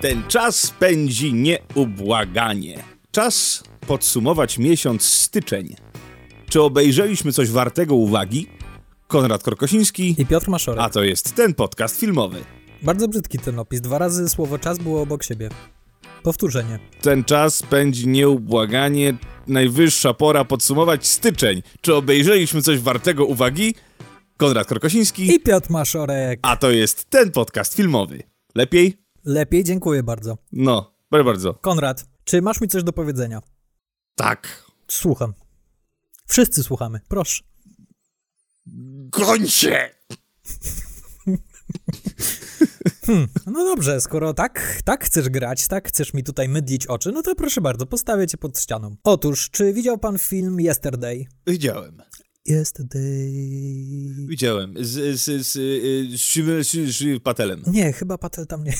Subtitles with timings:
[0.00, 2.84] Ten czas pędzi nieubłaganie.
[3.10, 5.74] Czas podsumować miesiąc styczeń.
[6.48, 8.46] Czy obejrzeliśmy coś wartego uwagi?
[9.06, 10.84] Konrad Korkosiński, I Piotr Maszorek.
[10.84, 12.44] a to jest ten podcast filmowy.
[12.82, 13.80] Bardzo brzydki ten opis.
[13.80, 15.48] Dwa razy słowo czas było obok siebie.
[16.22, 16.78] Powtórzenie.
[17.00, 19.14] Ten czas pędzi nieubłaganie.
[19.46, 21.62] Najwyższa pora podsumować styczeń.
[21.80, 23.74] Czy obejrzeliśmy coś wartego uwagi?
[24.36, 26.38] Konrad Korkosiński, I Piotr Maszorek.
[26.42, 28.22] a to jest ten podcast filmowy.
[28.54, 29.07] Lepiej?
[29.28, 30.38] Lepiej, dziękuję bardzo.
[30.52, 31.54] No, bardzo, bardzo.
[31.54, 33.42] Konrad, czy masz mi coś do powiedzenia?
[34.14, 34.64] Tak.
[34.90, 35.34] Słucham.
[36.26, 37.00] Wszyscy słuchamy.
[37.08, 37.42] Proszę.
[39.10, 39.90] Końcie!
[43.46, 47.34] No dobrze, skoro tak, tak chcesz grać, tak chcesz mi tutaj mydlić oczy, no to
[47.34, 48.96] proszę bardzo, postawię cię pod ścianą.
[49.04, 51.26] Otóż, czy widział pan film Yesterday?
[51.46, 52.02] Widziałem.
[52.48, 54.26] Yesterday...
[54.26, 54.74] Widziałem.
[54.80, 55.52] Z, z, z,
[56.20, 57.62] z, z, z, Patelem.
[57.66, 58.72] Nie, chyba Patel tam nie.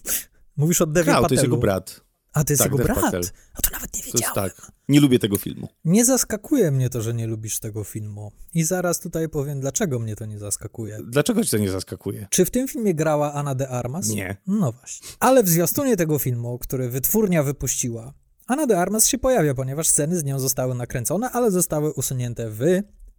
[0.56, 1.34] Mówisz o Devie Grał, to Patelu.
[1.36, 2.00] jest jego brat.
[2.32, 3.14] A, to jest Tak, jego brat?
[3.54, 4.34] A to nawet nie wiedziałem.
[4.34, 4.72] tak.
[4.88, 5.68] Nie lubię tego filmu.
[5.84, 8.32] Nie zaskakuje mnie to, że nie lubisz tego filmu.
[8.54, 10.98] I zaraz tutaj powiem, dlaczego mnie to nie zaskakuje.
[11.08, 12.26] Dlaczego cię to nie zaskakuje?
[12.30, 14.08] Czy w tym filmie grała Anna de Armas?
[14.08, 14.36] Nie.
[14.46, 15.08] No właśnie.
[15.20, 18.14] Ale w zwiastunie tego filmu, który wytwórnia wypuściła,
[18.46, 22.60] Anna de Armas się pojawia, ponieważ sceny z nią zostały nakręcone, ale zostały usunięte w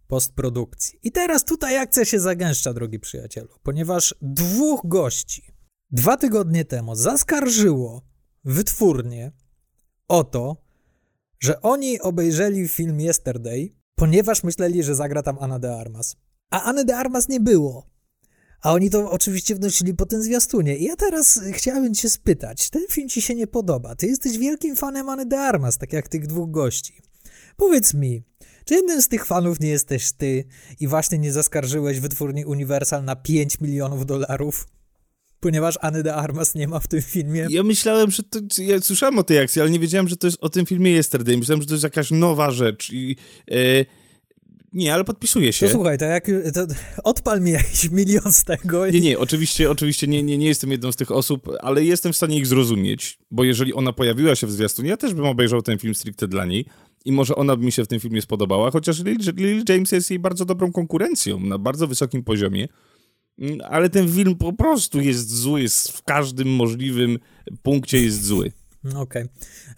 [0.06, 0.98] postprodukcji.
[1.02, 5.54] I teraz tutaj akcja się zagęszcza, drogi przyjacielu, ponieważ dwóch gości
[5.90, 8.02] dwa tygodnie temu zaskarżyło
[8.44, 9.32] wytwórnię
[10.08, 10.56] o to,
[11.40, 16.16] że oni obejrzeli film Yesterday, ponieważ myśleli, że zagra tam Anna de Armas.
[16.50, 17.86] A Anny de Armas nie było.
[18.62, 20.76] A oni to oczywiście wnosili po tym zwiastunie.
[20.76, 23.96] I ja teraz chciałem cię spytać, ten film ci się nie podoba.
[23.96, 27.02] Ty jesteś wielkim fanem Anny de Armas, tak jak tych dwóch gości.
[27.56, 28.24] Powiedz mi,
[28.64, 30.44] czy jednym z tych fanów nie jesteś ty
[30.80, 34.66] i właśnie nie zaskarżyłeś wytwórni Universal na 5 milionów dolarów?
[35.40, 37.46] Ponieważ Anny de Armas nie ma w tym filmie.
[37.50, 38.40] Ja myślałem, że to.
[38.58, 41.38] Ja słyszałem o tej akcji, ale nie wiedziałem, że to jest o tym filmie Yesterday.
[41.38, 42.90] Myślałem, że to jest jakaś nowa rzecz.
[42.92, 43.16] I,
[43.50, 43.84] e,
[44.74, 45.66] nie, ale podpisuję się.
[45.66, 46.66] To słuchaj, to jak to
[47.04, 48.92] odpal mi jakiś milion z tego i...
[48.92, 52.16] Nie, nie, oczywiście, oczywiście nie, nie, nie jestem jedną z tych osób, ale jestem w
[52.16, 55.78] stanie ich zrozumieć, bo jeżeli ona pojawiła się w zwiastunie, ja też bym obejrzał ten
[55.78, 56.66] film stricte dla niej
[57.04, 60.10] i może ona by mi się w tym filmie spodobała, chociaż Lil, Lil James jest
[60.10, 62.68] jej bardzo dobrą konkurencją na bardzo wysokim poziomie,
[63.38, 67.18] Mm, ale ten film po prostu jest zły, jest w każdym możliwym
[67.62, 68.52] punkcie jest zły.
[68.96, 69.28] Okej.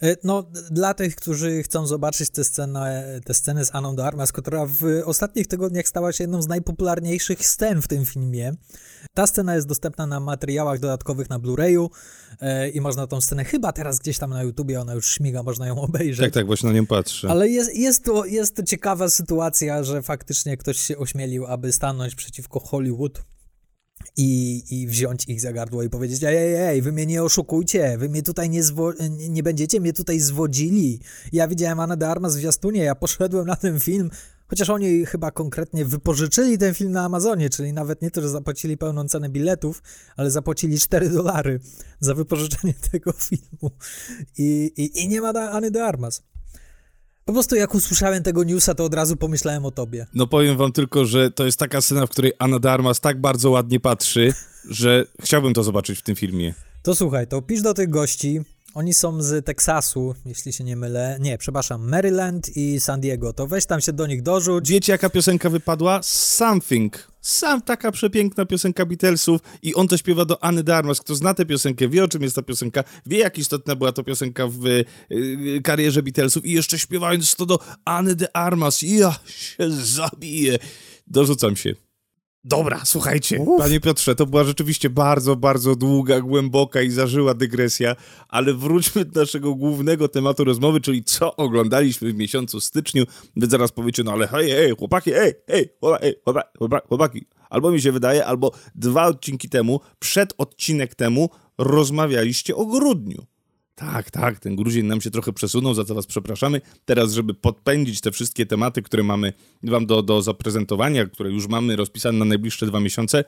[0.01, 4.31] E, No, dla tych, którzy chcą zobaczyć tę scenę, tę scenę z Aną de Armas,
[4.31, 8.53] która w ostatnich tygodniach stała się jedną z najpopularniejszych scen w tym filmie.
[9.13, 11.89] Ta scena jest dostępna na materiałach dodatkowych na Blu-rayu
[12.41, 15.67] e, i można tą scenę chyba teraz gdzieś tam na YouTubie, ona już śmiga, można
[15.67, 16.25] ją obejrzeć.
[16.25, 17.29] Tak, tak, właśnie na nią patrzę.
[17.29, 22.15] Ale jest, jest, to, jest to ciekawa sytuacja, że faktycznie ktoś się ośmielił, aby stanąć
[22.15, 23.23] przeciwko Hollywood
[24.17, 28.09] i, i wziąć ich za gardło i powiedzieć, ej, ej, wy mnie nie oszukujcie, wy
[28.09, 28.61] mnie tutaj nie,
[29.29, 30.99] nie- będziecie mnie tutaj zwodzili.
[31.31, 34.09] Ja widziałem Anę de Armas w zwiastunie, ja poszedłem na ten film,
[34.47, 38.77] chociaż oni chyba konkretnie wypożyczyli ten film na Amazonie, czyli nawet nie to, że zapłacili
[38.77, 39.83] pełną cenę biletów,
[40.17, 41.59] ale zapłacili 4 dolary
[41.99, 43.71] za wypożyczenie tego filmu.
[44.37, 46.23] I, i, i nie ma Any de Armas.
[47.27, 50.05] Po prostu jak usłyszałem tego newsa, to od razu pomyślałem o tobie.
[50.13, 53.21] No powiem wam tylko, że to jest taka scena, w której Anna de Armas tak
[53.21, 54.33] bardzo ładnie patrzy,
[54.69, 56.53] że chciałbym to zobaczyć w tym filmie.
[56.83, 58.41] To słuchaj, to pisz do tych gości.
[58.77, 61.17] Oni są z Teksasu, jeśli się nie mylę.
[61.21, 63.33] Nie, przepraszam, Maryland i San Diego.
[63.33, 64.69] To weź tam się do nich dorzuć.
[64.69, 65.99] Wiecie, jaka piosenka wypadła?
[66.03, 67.11] Something.
[67.21, 70.99] Sam taka przepiękna piosenka Beatlesów i on to śpiewa do Anny Darmas.
[70.99, 74.03] Kto zna tę piosenkę, wie o czym jest ta piosenka, wie jak istotna była to
[74.03, 78.81] piosenka w y, y, karierze Beatlesów i jeszcze śpiewając to do Anny de Armas.
[78.81, 80.59] Ja się zabiję.
[81.07, 81.86] Dorzucam się.
[82.43, 87.95] Dobra, słuchajcie, panie Piotrze, to była rzeczywiście bardzo, bardzo długa, głęboka i zażyła dygresja,
[88.29, 93.03] ale wróćmy do naszego głównego tematu rozmowy, czyli co oglądaliśmy w miesiącu styczniu.
[93.35, 96.15] Wy zaraz powiecie, no ale hej, hej, chłopaki, hej, hej, chłopaki, hej,
[96.57, 97.25] chłopaki, chłopaki.
[97.49, 103.25] Albo mi się wydaje, albo dwa odcinki temu, przed odcinek temu rozmawialiście o grudniu.
[103.77, 106.61] Tak, tak, ten Gruzin nam się trochę przesunął, za co was przepraszamy.
[106.85, 109.33] Teraz, żeby podpędzić te wszystkie tematy, które mamy
[109.63, 113.23] wam do, do zaprezentowania, które już mamy rozpisane na najbliższe dwa miesiące,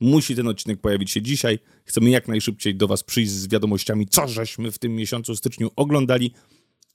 [0.00, 1.58] musi ten odcinek pojawić się dzisiaj.
[1.84, 6.34] Chcemy jak najszybciej do was przyjść z wiadomościami, co żeśmy w tym miesiącu styczniu oglądali.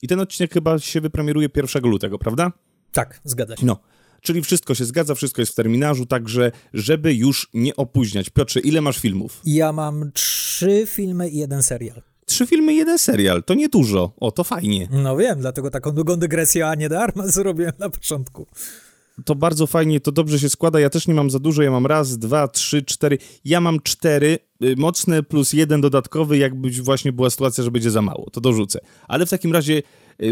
[0.01, 2.51] I ten odcinek chyba się wypremieruje 1 lutego, prawda?
[2.91, 3.65] Tak, zgadza się.
[3.65, 3.79] No.
[4.21, 8.29] Czyli wszystko się zgadza, wszystko jest w terminarzu, także żeby już nie opóźniać.
[8.29, 9.41] Piotrze, ile masz filmów?
[9.45, 12.01] Ja mam trzy filmy i jeden serial.
[12.27, 13.43] Trzy filmy, jeden serial.
[13.43, 14.11] To nie dużo.
[14.19, 14.87] O, to fajnie.
[14.91, 18.45] No wiem, dlatego taką długą dygresję, a nie de Armas zrobiłem na początku.
[19.25, 20.79] to bardzo fajnie, to dobrze się składa.
[20.79, 23.17] Ja też nie mam za dużo, ja mam raz, dwa, trzy, cztery.
[23.45, 28.01] Ja mam cztery y, mocne plus jeden dodatkowy, jakby właśnie była sytuacja, że będzie za
[28.01, 28.79] mało, to dorzucę.
[29.07, 29.83] Ale w takim razie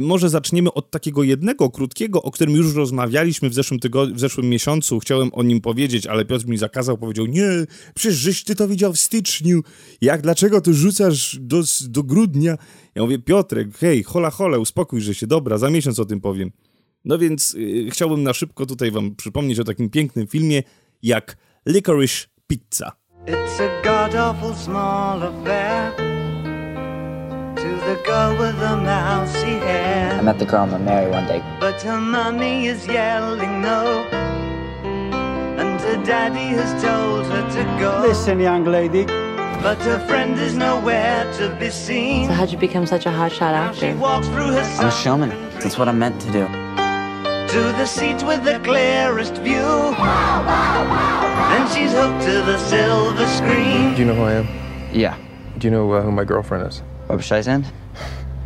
[0.02, 4.50] może zaczniemy od takiego jednego, krótkiego, o którym już rozmawialiśmy w zeszłym, tygodniu, w zeszłym
[4.50, 5.00] miesiącu.
[5.00, 7.48] Chciałem o nim powiedzieć, ale Piotr mi zakazał, powiedział, nie,
[7.96, 9.62] przecież żeś ty to widział w styczniu.
[10.02, 12.58] Jak, dlaczego to rzucasz do, do grudnia?
[12.96, 16.52] Ja mówię, Piotrek, hej, hola hola, uspokój że się, dobra, za miesiąc o tym powiem.
[17.06, 20.64] No więc y, chciałbym na szybko tutaj wam przypomnieć o takim pięknym filmie
[21.04, 22.92] jak Licorice Pizza.
[23.28, 26.05] It's a god awful small affair
[27.86, 31.44] the girl with the mousy hair I met the girl I'm gonna marry one day
[31.60, 34.08] But her mommy is yelling no
[35.62, 40.56] And her daddy has told her to go Listen young lady But her friend is
[40.58, 43.88] nowhere to be seen So how'd you become such a hotshot actor?
[44.80, 45.30] I'm a showman.
[45.60, 46.48] That's what I'm meant to do
[47.56, 49.96] to the seat with the clearest view.
[51.54, 53.94] And she's hooked to the silver screen.
[53.94, 54.48] Do you know who I am?
[54.92, 55.16] Yeah.
[55.58, 56.82] Do you know uh, who my girlfriend is?
[57.08, 57.66] Barbara Streisand?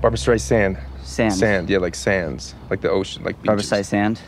[0.02, 0.78] Barbara Streisand.
[1.04, 1.36] Sand.
[1.36, 2.56] Sand, yeah, like sands.
[2.70, 3.48] Like the ocean, like beaches.
[3.48, 4.20] Barbara Streisand?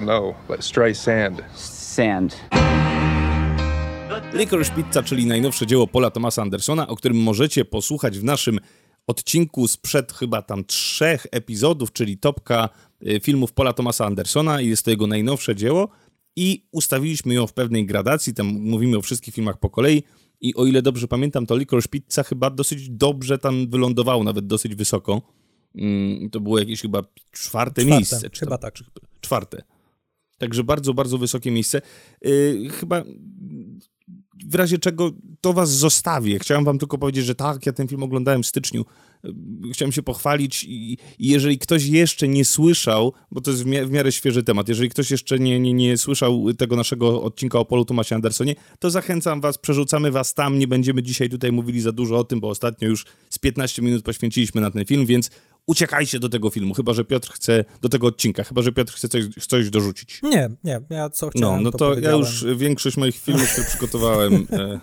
[0.00, 1.42] no, like Streisand.
[1.54, 2.36] Sand.
[4.32, 8.60] Licorice Pizza, czyli najnowsze dzieło Paula Thomasa Andersona, o którym możecie posłuchać w naszym
[9.06, 12.68] odcinku sprzed chyba tam trzech epizodów, czyli topka
[13.06, 15.88] y, filmów Paula Thomasa Andersona i jest to jego najnowsze dzieło
[16.36, 20.02] i ustawiliśmy ją w pewnej gradacji, tam mówimy o wszystkich filmach po kolei
[20.44, 24.74] i o ile dobrze pamiętam, to Licorice Pizza chyba dosyć dobrze tam wylądowało, nawet dosyć
[24.74, 25.22] wysoko.
[25.74, 28.30] Mm, to było jakieś chyba czwarte, czwarte miejsce.
[28.40, 28.74] Chyba tak.
[29.20, 29.62] Czwarte.
[30.38, 31.82] Także bardzo, bardzo wysokie miejsce.
[32.22, 33.04] Yy, chyba
[34.46, 35.10] w razie czego
[35.40, 36.38] to was zostawię.
[36.38, 38.84] Chciałem wam tylko powiedzieć, że tak, ja ten film oglądałem w styczniu.
[39.72, 43.84] Chciałem się pochwalić i, i jeżeli ktoś jeszcze nie słyszał, bo to jest w, mi
[43.86, 47.64] w miarę świeży temat, jeżeli ktoś jeszcze nie, nie, nie słyszał tego naszego odcinka o
[47.64, 51.92] Polu Tomasie Andersonie, to zachęcam was, przerzucamy was tam, nie będziemy dzisiaj tutaj mówili za
[51.92, 55.30] dużo o tym, bo ostatnio już z 15 minut poświęciliśmy na ten film, więc
[55.66, 59.08] uciekajcie do tego filmu, chyba że Piotr chce, do tego odcinka, chyba że Piotr chce
[59.08, 60.20] coś, coś dorzucić.
[60.22, 63.66] Nie, nie, ja co chciałem, No, no to, to ja już większość moich filmów, które
[63.66, 64.34] przygotowałem...
[64.52, 64.80] E...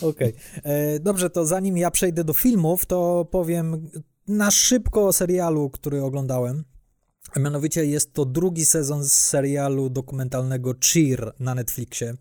[0.00, 0.32] Okej, okay.
[0.62, 3.90] E, dobrze, to zanim ja przejdę do filmów, to powiem
[4.28, 6.64] na szybko o serialu, który oglądałem.
[7.36, 12.14] A mianowicie jest to drugi sezon z serialu dokumentalnego Cheer na Netflixie.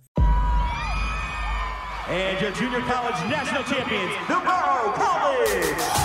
[2.09, 5.98] And your junior college national champions, the Borough College!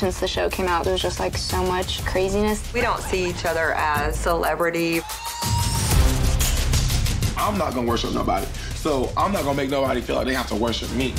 [0.00, 0.82] Since the show came out.
[0.82, 2.72] there's just like so much craziness.
[2.72, 5.02] We don't see each other as celebrity.
[7.36, 8.46] I'm not gonna worship nobody.
[8.76, 11.12] So I'm not gonna make nobody feel like they have to worship me.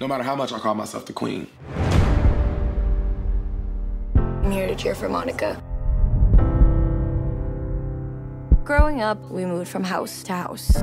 [0.00, 1.46] No matter how much I call myself the queen.
[4.14, 5.62] I'm here to cheer for Monica.
[8.64, 10.82] Growing up, we moved from house to house.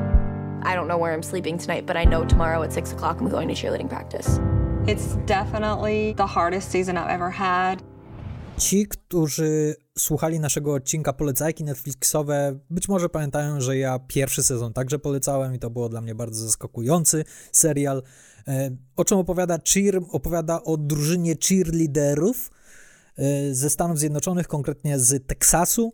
[0.62, 3.30] I don't know where I'm sleeping tonight, but I know tomorrow at 6 o'clock I'm
[3.30, 4.40] going to cheerleading practice.
[4.88, 7.84] It's definitely the hardest season I've ever had.
[8.58, 15.00] Ci, którzy słuchali naszego odcinka polecajki Netflixowe, być może pamiętają, że ja pierwszy sezon także
[15.00, 18.04] polecałem i to było dla mnie bardzo zaskakujący serial.
[18.48, 20.00] E, o czym opowiada Cheer?
[20.12, 22.52] Opowiada o drużynie cheerleaderów
[23.18, 25.94] e, ze Stanów Zjednoczonych, konkretnie z Teksasu,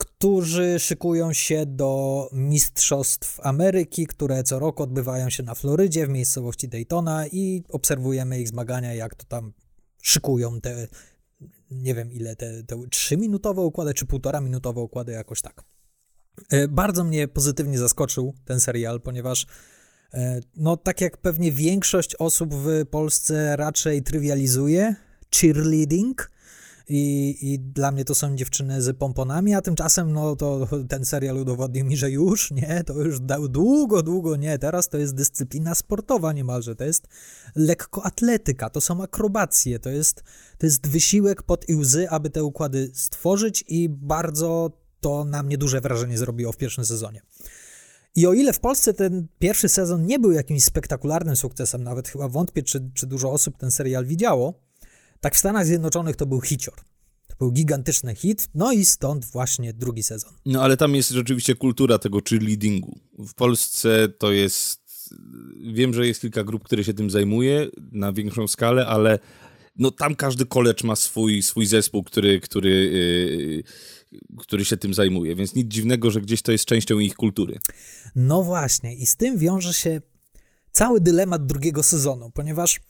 [0.00, 6.68] którzy szykują się do Mistrzostw Ameryki, które co roku odbywają się na Florydzie, w miejscowości
[6.68, 9.52] Daytona i obserwujemy ich zmagania, jak to tam
[10.02, 10.88] szykują te,
[11.70, 15.64] nie wiem ile, te, te 3-minutowe układy, czy półtora minutowe układy, jakoś tak.
[16.50, 19.46] E, bardzo mnie pozytywnie zaskoczył ten serial, ponieważ
[20.14, 24.94] e, no tak jak pewnie większość osób w Polsce raczej trywializuje
[25.36, 26.30] cheerleading,
[26.92, 31.36] i, i dla mnie to są dziewczyny z pomponami, a tymczasem no to ten serial
[31.36, 36.32] udowodnił mi, że już nie, to już długo, długo nie, teraz to jest dyscyplina sportowa
[36.32, 37.08] niemalże, to jest
[37.54, 40.24] lekkoatletyka, to są akrobacje, to jest,
[40.58, 44.70] to jest wysiłek pod i łzy, aby te układy stworzyć i bardzo
[45.00, 47.22] to na mnie duże wrażenie zrobiło w pierwszym sezonie.
[48.16, 52.28] I o ile w Polsce ten pierwszy sezon nie był jakimś spektakularnym sukcesem, nawet chyba
[52.28, 54.69] wątpię, czy, czy dużo osób ten serial widziało,
[55.20, 56.74] tak w Stanach Zjednoczonych to był hicior.
[57.26, 60.32] To był gigantyczny hit, no i stąd właśnie drugi sezon.
[60.46, 62.98] No ale tam jest rzeczywiście kultura tego cheerleadingu.
[63.18, 64.80] W Polsce to jest...
[65.72, 69.18] Wiem, że jest kilka grup, które się tym zajmuje na większą skalę, ale
[69.76, 72.70] no tam każdy college ma swój, swój zespół, który, który,
[74.12, 77.58] yy, który się tym zajmuje, więc nic dziwnego, że gdzieś to jest częścią ich kultury.
[78.14, 80.00] No właśnie i z tym wiąże się
[80.72, 82.80] cały dylemat drugiego sezonu, ponieważ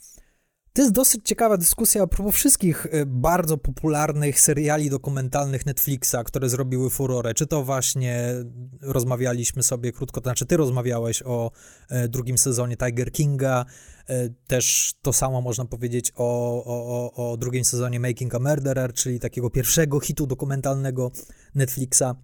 [0.80, 6.48] to jest dosyć ciekawa dyskusja a propos wszystkich y, bardzo popularnych seriali dokumentalnych Netflixa, które
[6.48, 7.34] zrobiły furorę.
[7.34, 8.34] Czy to właśnie
[8.82, 11.50] rozmawialiśmy sobie krótko, to znaczy ty rozmawiałeś o
[11.88, 13.64] e, drugim sezonie Tiger Kinga,
[14.06, 19.20] e, też to samo można powiedzieć o, o, o drugim sezonie Making a Murderer, czyli
[19.20, 21.10] takiego pierwszego hitu dokumentalnego
[21.54, 22.14] Netflixa.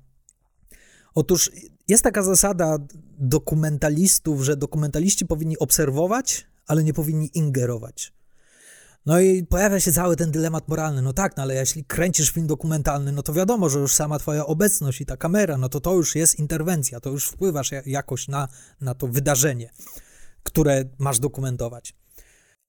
[1.14, 1.50] Otóż
[1.88, 2.78] jest taka zasada
[3.18, 8.15] dokumentalistów, że dokumentaliści powinni obserwować, ale nie powinni ingerować.
[9.06, 11.02] No i pojawia się cały ten dylemat moralny.
[11.02, 14.46] No tak, no ale jeśli kręcisz film dokumentalny, no to wiadomo, że już sama twoja
[14.46, 18.48] obecność i ta kamera, no to to już jest interwencja, to już wpływasz jakoś na,
[18.80, 19.70] na to wydarzenie,
[20.42, 21.94] które masz dokumentować.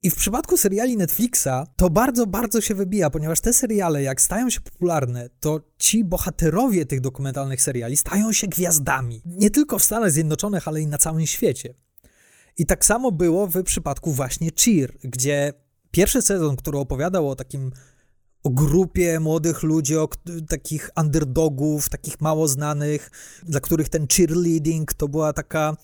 [0.03, 4.49] I w przypadku seriali Netflixa to bardzo, bardzo się wybija, ponieważ te seriale, jak stają
[4.49, 9.21] się popularne, to ci bohaterowie tych dokumentalnych seriali stają się gwiazdami.
[9.25, 11.73] Nie tylko w Stanach Zjednoczonych, ale i na całym świecie.
[12.57, 15.53] I tak samo było w przypadku właśnie Cheer, gdzie
[15.91, 17.71] pierwszy sezon, który opowiadał o takim
[18.43, 20.09] o grupie młodych ludzi, o
[20.49, 23.11] takich underdogów, takich mało znanych,
[23.43, 25.77] dla których ten cheerleading to była taka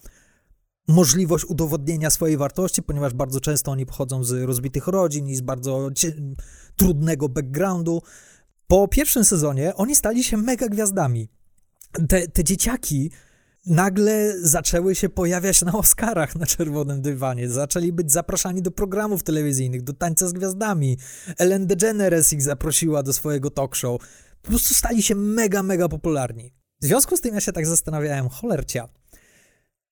[0.88, 5.90] możliwość udowodnienia swojej wartości, ponieważ bardzo często oni pochodzą z rozbitych rodzin i z bardzo
[6.76, 8.02] trudnego backgroundu.
[8.68, 11.30] Po pierwszym sezonie oni stali się mega gwiazdami.
[12.10, 13.12] Te, te dzieciaki
[13.66, 17.50] nagle zaczęły się pojawiać na Oscarach na czerwonym dywanie.
[17.50, 20.98] Zaczęli być zapraszani do programów telewizyjnych, do tańca z gwiazdami.
[21.38, 24.02] Ellen DeGeneres ich zaprosiła do swojego talk show.
[24.42, 26.54] Po prostu stali się mega, mega popularni.
[26.82, 28.90] W związku z tym ja się tak zastanawiałem, cholercia,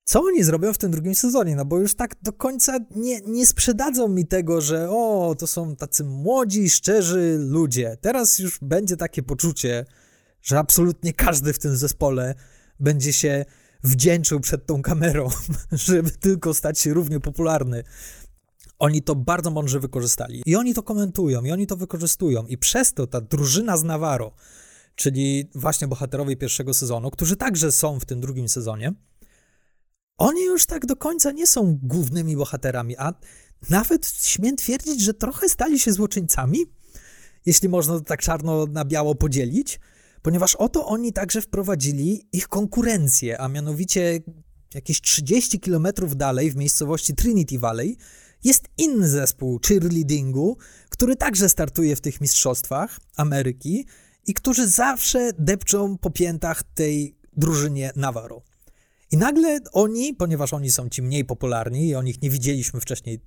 [0.03, 1.55] co oni zrobią w tym drugim sezonie?
[1.55, 5.75] No bo już tak do końca nie, nie sprzedadzą mi tego, że o, to są
[5.75, 7.97] tacy młodzi, szczerzy ludzie.
[8.01, 9.85] Teraz już będzie takie poczucie,
[10.41, 12.35] że absolutnie każdy w tym zespole
[12.79, 13.45] będzie się
[13.83, 15.29] wdzięczył przed tą kamerą,
[15.71, 17.83] żeby tylko stać się równie popularny.
[18.79, 20.43] Oni to bardzo mądrze wykorzystali.
[20.45, 22.47] I oni to komentują, i oni to wykorzystują.
[22.47, 24.31] I przez to ta drużyna z Navarro,
[24.95, 28.93] czyli właśnie bohaterowie pierwszego sezonu, którzy także są w tym drugim sezonie,
[30.17, 33.13] oni już tak do końca nie są głównymi bohaterami, a
[33.69, 36.59] nawet śmiem twierdzić, że trochę stali się złoczyńcami,
[37.45, 39.79] jeśli można to tak czarno na biało podzielić,
[40.21, 44.19] ponieważ oto oni także wprowadzili ich konkurencję, a mianowicie
[44.73, 47.97] jakieś 30 kilometrów dalej w miejscowości Trinity Valley
[48.43, 50.57] jest inny zespół cheerleadingu,
[50.89, 53.85] który także startuje w tych mistrzostwach Ameryki
[54.27, 58.41] i którzy zawsze depczą po piętach tej drużynie Navarro.
[59.11, 63.19] I nagle oni, ponieważ oni są ci mniej popularni i o nich nie widzieliśmy wcześniej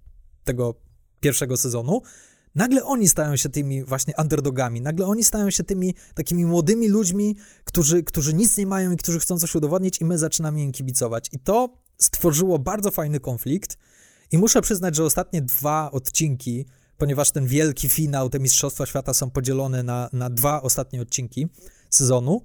[0.45, 0.75] tego
[1.21, 2.03] pierwszego sezonu,
[2.55, 7.37] nagle oni stają się tymi właśnie underdogami, nagle oni stają się tymi takimi młodymi ludźmi,
[7.65, 11.29] którzy, którzy nic nie mają i którzy chcą coś udowodnić i my zaczynamy im kibicować.
[11.33, 13.79] I to stworzyło bardzo fajny konflikt
[14.33, 19.31] i muszę przyznać, że ostatnie dwa odcinki, ponieważ ten wielki finał, te Mistrzostwa Świata są
[19.31, 21.49] podzielone na, na dwa ostatnie odcinki
[21.91, 22.43] sezonu,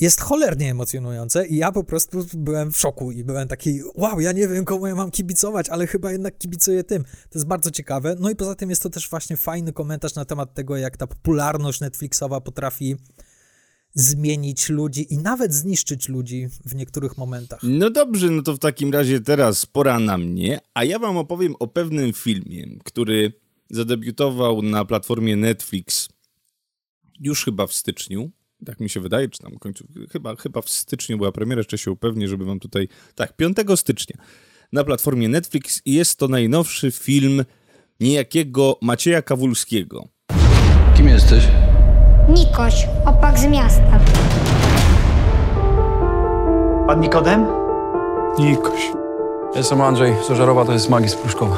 [0.00, 4.32] jest cholernie emocjonujące i ja po prostu byłem w szoku i byłem taki, wow, ja
[4.32, 7.04] nie wiem komu ja mam kibicować, ale chyba jednak kibicuję tym.
[7.04, 8.16] To jest bardzo ciekawe.
[8.20, 11.06] No i poza tym jest to też właśnie fajny komentarz na temat tego, jak ta
[11.06, 12.96] popularność Netflixowa potrafi
[13.94, 17.60] zmienić ludzi i nawet zniszczyć ludzi w niektórych momentach.
[17.62, 21.54] No dobrze, no to w takim razie teraz pora na mnie, a ja wam opowiem
[21.58, 23.32] o pewnym filmie, który
[23.70, 26.08] zadebiutował na platformie Netflix
[27.20, 28.30] już chyba w styczniu
[28.64, 31.90] tak mi się wydaje, czy tam końcu, chyba, chyba w styczniu była premiera, jeszcze się
[31.90, 34.16] upewnię, żeby wam tutaj, tak, 5 stycznia
[34.72, 37.44] na platformie Netflix jest to najnowszy film
[38.00, 40.08] niejakiego Macieja Kawulskiego.
[40.96, 41.44] Kim jesteś?
[42.28, 44.00] Nikoś, opak z miasta.
[46.86, 47.46] Pan Nikodem?
[48.38, 48.80] Nikoś.
[49.56, 51.56] Jestem Andrzej, Zożarowa to jest magis Pruszkowa.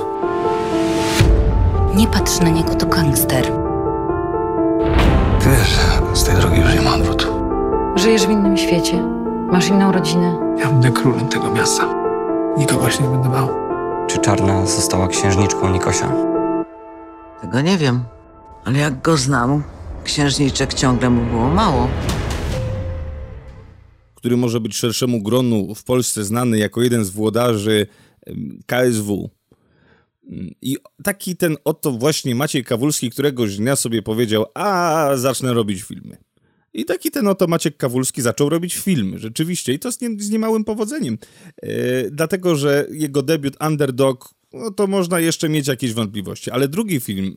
[1.94, 3.52] Nie patrz na niego, to gangster.
[5.40, 5.78] Wiesz,
[6.14, 6.87] z tej drogi już nie ma.
[7.98, 9.02] Żyjesz w innym świecie.
[9.52, 10.56] Masz inną rodzinę.
[10.58, 11.94] Ja będę królem tego miasta.
[12.58, 13.48] Nikogo się nie będę bał.
[14.08, 16.12] Czy Czarna została księżniczką Nikosia?
[17.40, 18.04] Tego nie wiem,
[18.64, 19.62] ale jak go znam,
[20.04, 21.88] księżniczek ciągle mu było mało.
[24.14, 27.86] Który może być szerszemu gronu w Polsce znany jako jeden z włodarzy
[28.66, 29.30] KSW.
[30.62, 36.27] I taki ten oto właśnie Maciej Kawulski któregoś dnia sobie powiedział, a zacznę robić filmy.
[36.74, 40.30] I taki ten oto Maciek Kawulski zaczął robić filmy, rzeczywiście, i to z, nie, z
[40.30, 41.18] niemałym powodzeniem.
[41.62, 46.50] E, dlatego, że jego debiut Underdog, no to można jeszcze mieć jakieś wątpliwości.
[46.50, 47.36] Ale drugi film,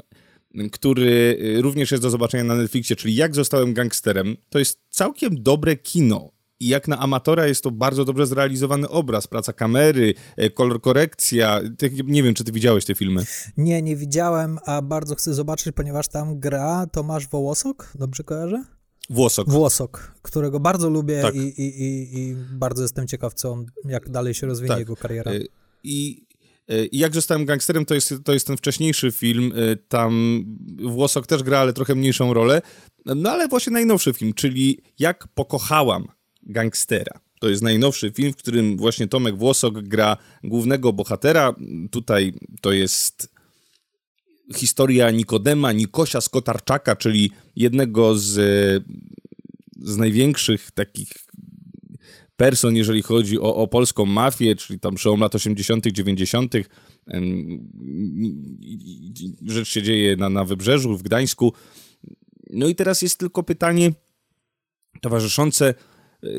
[0.72, 5.44] który e, również jest do zobaczenia na Netflixie, czyli Jak zostałem gangsterem, to jest całkiem
[5.44, 6.32] dobre kino.
[6.60, 11.62] I jak na amatora jest to bardzo dobrze zrealizowany obraz, praca kamery, e, kolor korekcja.
[12.06, 13.26] Nie wiem, czy ty widziałeś te filmy.
[13.58, 18.64] Nie, nie widziałem, a bardzo chcę zobaczyć, ponieważ tam gra Tomasz Wołosok, dobrze kojarzę?
[19.12, 19.50] Włosok.
[19.50, 21.36] Włosok, którego bardzo lubię Tak.
[21.36, 24.80] i, i, i, i bardzo jestem ciekaw, co on, jak dalej się rozwinie Tak.
[24.80, 25.32] jego kariera.
[25.32, 25.40] E,
[25.84, 26.26] I,
[26.68, 29.54] e, I jak zostałem gangsterem, to jest, to jest ten wcześniejszy film.
[29.56, 30.44] e, Tam
[30.84, 32.62] Włosok też gra, ale trochę mniejszą rolę.
[33.06, 36.08] No ale właśnie najnowszy film, czyli Jak pokochałam
[36.44, 37.20] gangstera.
[37.40, 41.56] To jest najnowszy film, w którym właśnie Tomek Włosok gra głównego bohatera.
[41.92, 43.31] Tutaj to jest
[44.58, 48.34] historia Nikodema Nikosia Skotarczaka, czyli jednego z,
[49.82, 51.10] z największych takich
[52.36, 56.56] person, jeżeli chodzi o, o polską mafię, czyli tam przełom lat 80., 90.
[56.56, 56.64] em,
[59.46, 61.54] Rzecz się dzieje na, na wybrzeżu, w Gdańsku.
[62.50, 63.92] No i teraz jest tylko pytanie
[65.02, 65.74] towarzyszące,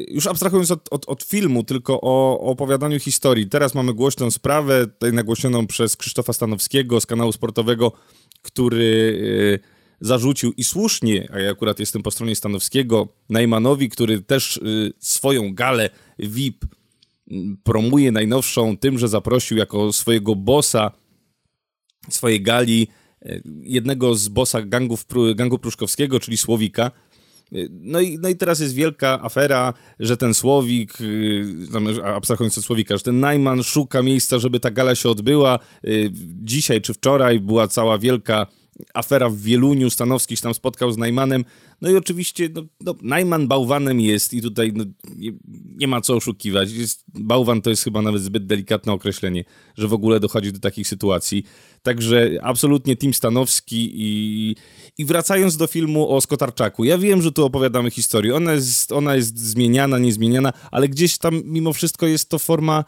[0.09, 3.49] już abstrahując od, od, od filmu, tylko o, o opowiadaniu historii.
[3.49, 7.93] Teraz mamy głośną sprawę, tutaj nagłośnioną przez Krzysztofa Stanowskiego z kanału sportowego,
[8.43, 9.59] który y,
[10.01, 15.55] zarzucił i słusznie, a ja akurat jestem po stronie Stanowskiego, Najmanowi, który też y, swoją
[15.55, 16.65] galę VIP
[17.31, 20.91] mm, promuje najnowszą tym, że zaprosił jako swojego bossa
[22.09, 22.89] swojej gali
[23.27, 26.91] y, jednego z bossa gangów, gangu pruszkowskiego, czyli Słowika.
[27.54, 31.44] Y, No i, no i teraz jest wielka afera, że ten Słowik, y,
[32.04, 35.59] abstrahując od Słowika, że ten Najman szuka miejsca, żeby ta gala się odbyła.
[35.85, 36.11] Y,
[36.42, 38.47] Dzisiaj czy wczoraj była cała wielka
[38.95, 41.45] afera w Wieluniu, Stanowski się tam spotkał z Najmanem.
[41.81, 44.85] No i oczywiście no, no, Najman bałwanem jest i tutaj no,
[45.17, 45.33] nie,
[45.76, 46.73] nie ma co oszukiwać.
[46.73, 49.45] Jest, bałwan to jest chyba nawet zbyt delikatne określenie,
[49.76, 51.45] że w ogóle dochodzi do takich sytuacji.
[51.83, 54.57] Także absolutnie Tim Stanowski i,
[54.99, 56.85] i wracając do filmu o Skotarczaku.
[56.85, 58.35] Ja wiem, że tu opowiadamy historię.
[58.35, 62.85] Ona jest, ona jest zmieniana, niezmieniana, ale gdzieś tam mimo wszystko jest to forma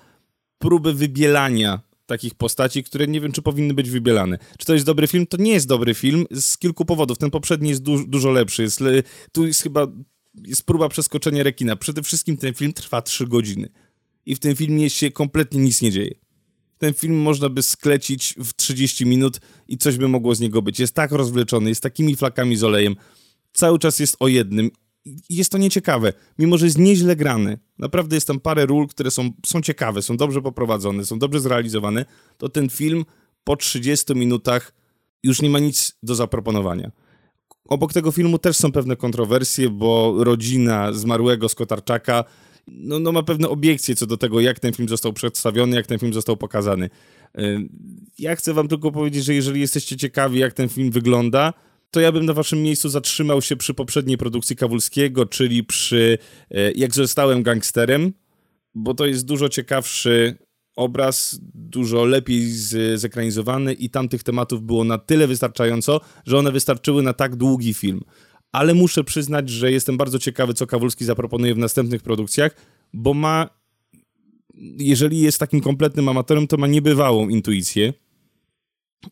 [0.59, 4.39] próby wybielania takich postaci, które nie wiem, czy powinny być wybielane.
[4.59, 5.27] Czy to jest dobry film?
[5.27, 7.19] To nie jest dobry film z kilku powodów.
[7.19, 8.63] Ten poprzedni jest du dużo lepszy.
[8.63, 8.81] Jest
[9.33, 9.87] tu jest chyba
[10.47, 11.77] jest próba przeskoczenia rekina.
[11.77, 13.69] Przede wszystkim ten film trwa 3 godziny.
[14.27, 16.15] I w tym filmie się kompletnie nic nie dzieje.
[16.79, 20.81] Ten film można by sklecić w 30 minut i coś by mogło z niego być.
[20.81, 22.97] Jest tak rozwleczony, jest takimi flakami z olejem.
[23.53, 24.71] Cały czas jest o jednym.
[25.31, 27.59] Jest to nieciekawe, mimo że jest nieźle grany.
[27.79, 32.05] Naprawdę jest tam parę ról, które są, są ciekawe, są dobrze poprowadzone, są dobrze zrealizowane.
[32.39, 33.05] To ten film
[33.45, 34.75] po 30 minutach
[35.23, 36.91] już nie ma nic do zaproponowania.
[37.65, 42.25] Obok tego filmu też są pewne kontrowersje, bo rodzina zmarłego Skotarczaka
[42.67, 45.99] no, no ma pewne obiekcje co do tego, jak ten film został przedstawiony, jak ten
[45.99, 46.91] film został pokazany.
[48.19, 51.53] Ja chcę wam tylko powiedzieć, że jeżeli jesteście ciekawi, jak ten film wygląda,
[51.95, 56.19] to ja bym na waszym miejscu zatrzymał się przy poprzedniej produkcji Kawulskiego, czyli przy
[56.51, 58.13] e, Jak zostałem gangsterem,
[58.75, 60.39] bo to jest dużo ciekawszy
[60.77, 67.03] obraz, dużo lepiej z, zekranizowany i tamtych tematów było na tyle wystarczająco, że one wystarczyły
[67.03, 68.01] na tak długi film.
[68.53, 72.57] Ale muszę przyznać, że jestem bardzo ciekawy, co Kawulski zaproponuje w następnych produkcjach,
[72.93, 73.49] bo ma,
[74.79, 77.93] jeżeli jest takim kompletnym amatorem, to ma niebywałą intuicję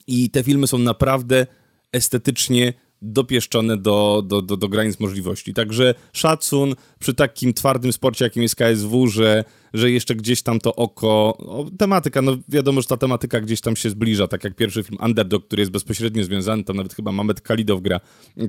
[0.07, 1.47] i te filmy są naprawdę
[1.92, 5.55] estetycznie dopieszczone do, do, do, do granic możliwości.
[5.55, 10.76] Także szacun przy takim twardym sporcie, jakim jest KSW, że, że jeszcze gdzieś tam to
[10.76, 11.37] oko...
[11.38, 14.98] O, tematyka, no wiadomo, że ta tematyka gdzieś tam się zbliża, tak jak pierwszy film
[15.05, 18.00] Underdog, który jest bezpośrednio związany, tam nawet chyba Mamet Kalidow gra,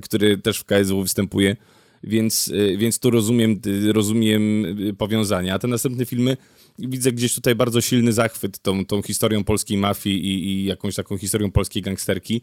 [0.02, 1.56] który też w KSW występuje,
[2.04, 5.54] więc, y, więc tu rozumiem, y, rozumiem y, powiązania.
[5.54, 6.36] A te następne filmy
[6.78, 11.18] widzę gdzieś tutaj bardzo silny zachwyt tą, tą historią polskiej mafii i, i jakąś taką
[11.18, 12.42] historią polskiej gangsterki.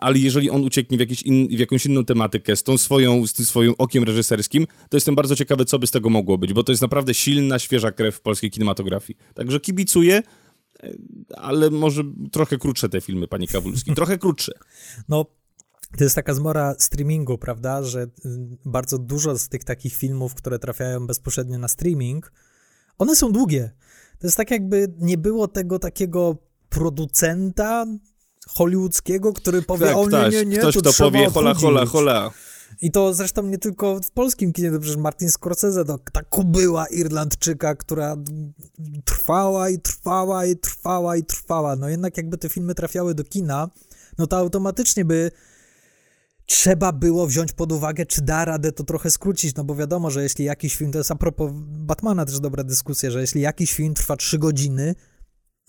[0.00, 3.32] Ale jeżeli on ucieknie w, jakiś in, w jakąś inną tematykę, z, tą swoją, z
[3.32, 6.64] tym swoim okiem reżyserskim, to jestem bardzo ciekawy, co by z tego mogło być, bo
[6.64, 9.18] to jest naprawdę silna, świeża krew w polskiej kinematografii.
[9.34, 10.22] Także kibicuję,
[10.82, 10.92] e,
[11.36, 14.52] ale może trochę krótsze te filmy, panie Kawulski, trochę krótsze.
[15.08, 15.26] No,
[15.98, 18.08] to jest taka zmora streamingu, prawda, że y,
[18.64, 22.32] bardzo dużo z tych takich filmów, które trafiają bezpośrednio na streaming,
[22.98, 23.70] one są długie.
[24.18, 26.36] To jest tak jakby nie było tego takiego
[26.68, 27.86] producenta
[28.54, 31.86] hollywoodzkiego, który powie, tak, o nie, tak, nie, nie, ktoś to trzeba powie hola, hola,
[31.86, 32.30] hola.
[32.82, 36.86] I to zresztą nie tylko w polskim kinie, to przecież Martin Scorsese, to ta kubyła
[36.86, 38.16] Irlandczyka, która
[39.04, 41.76] trwała i trwała i trwała i trwała.
[41.76, 43.68] No jednak jakby te filmy trafiały do kina,
[44.18, 45.30] no to automatycznie by
[46.46, 50.22] trzeba było wziąć pod uwagę, czy da radę to trochę skrócić, no bo wiadomo, że
[50.22, 53.94] jeśli jakiś film, to jest a propos Batmana też dobra dyskusja, że jeśli jakiś film
[53.94, 54.94] trwa trzy godziny,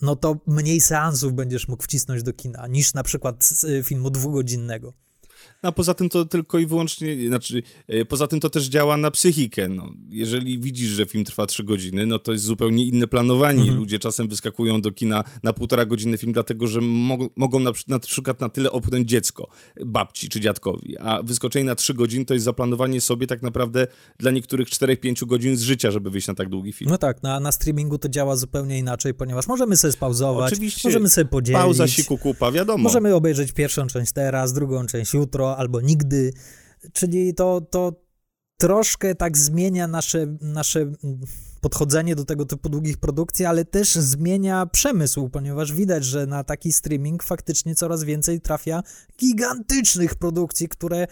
[0.02, 4.92] no to mniej seansów będziesz mógł wcisnąć do kina, niż na przykład y, filmu dwugodzinnego.
[5.62, 9.10] A poza tym to tylko i wyłącznie, znaczy, e, poza tym to też działa na
[9.10, 9.68] psychikę.
[9.68, 9.92] No.
[10.08, 13.60] Jeżeli widzisz, że film trwa trzy godziny, no to jest zupełnie inne planowanie.
[13.60, 13.78] Mhm.
[13.78, 17.98] Ludzie czasem wyskakują do kina na półtora godziny film, dlatego że mo mogą na, na
[17.98, 19.48] przykład na tyle opchnąć dziecko,
[19.86, 20.98] babci czy dziadkowi.
[20.98, 23.86] A wyskoczenie na trzy godziny to jest zaplanowanie sobie tak naprawdę
[24.18, 26.90] dla niektórych 4-5 godzin z życia, żeby wyjść na tak długi film.
[26.90, 31.08] No tak, na, na streamingu to działa zupełnie inaczej, ponieważ możemy sobie spauzować, Oczywiście możemy
[31.08, 31.62] sobie podzielić.
[31.62, 32.82] Pauza siku kupa, wiadomo.
[32.82, 36.32] Możemy obejrzeć pierwszą część teraz, drugą część jutro albo nigdy.
[36.92, 37.92] Czyli to, to
[38.56, 40.92] troszkę tak zmienia nasze, nasze
[41.60, 46.72] podchodzenie do tego typu długich produkcji, ale też zmienia przemysł, ponieważ widać, że na taki
[46.72, 48.82] streaming faktycznie coraz więcej trafia
[49.18, 51.06] gigantycznych produkcji, które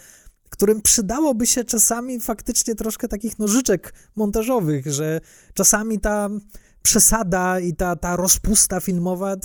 [0.51, 5.21] którym przydałoby się czasami faktycznie troszkę takich nożyczek montażowych, że
[5.53, 6.29] czasami ta
[6.81, 9.35] przesada i ta, ta rozpusta filmowa,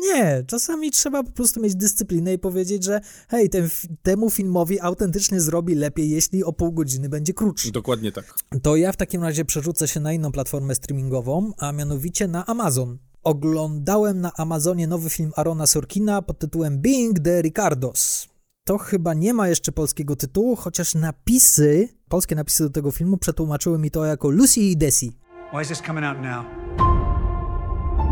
[0.00, 3.68] nie, czasami trzeba po prostu mieć dyscyplinę i powiedzieć, że hej, ten,
[4.02, 7.72] temu filmowi autentycznie zrobi lepiej, jeśli o pół godziny będzie krótszy.
[7.72, 8.34] Dokładnie tak.
[8.62, 12.98] To ja w takim razie przerzucę się na inną platformę streamingową, a mianowicie na Amazon.
[13.24, 18.28] Oglądałem na Amazonie nowy film Arona Sorkina pod tytułem Being the Ricardos.
[18.64, 23.78] To chyba nie ma jeszcze polskiego tytułu, chociaż napisy, polskie napisy do tego filmu przetłumaczyły
[23.78, 25.12] mi to jako Lucy i Desi.
[25.52, 26.48] Why is this coming out now?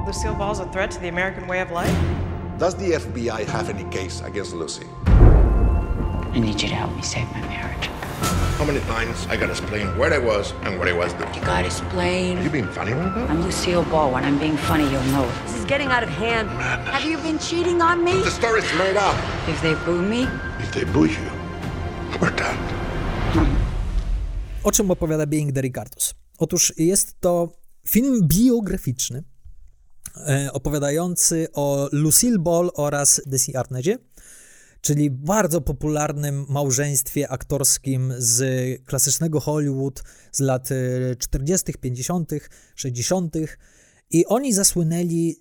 [0.07, 1.89] Lucille Ball's a threat to the American way of life?
[2.59, 4.85] Does the FBI have any case against Lucy?
[5.07, 7.87] I need you to help me save my marriage.
[8.61, 11.33] How many times I gotta explain where I was and what I was doing?
[11.33, 12.37] You gotta explain.
[12.37, 13.25] Are you being funny right now?
[13.33, 14.13] I'm Lucille Ball.
[14.13, 15.33] When I'm being funny, you'll know it.
[15.47, 16.51] This is getting out of hand.
[16.93, 18.21] Have you been cheating on me?
[18.21, 19.17] The story's made up.
[19.49, 21.25] If they boo me, If they boo you,
[22.21, 22.61] we're done.
[23.33, 23.57] Hmm.
[24.63, 26.20] O czym opowiada Being the Ricardos?
[26.41, 27.53] Otóż jest to
[27.89, 29.25] film biograficzny
[30.17, 33.99] e, opowiadający o Lucille Ball oraz Desi Arnezie,
[34.81, 38.43] czyli bardzo popularnym małżeństwie aktorskim z
[38.85, 42.31] klasycznego Hollywood z lat e, 40., 50.,
[42.75, 43.35] 60.
[44.11, 45.41] I oni zasłynęli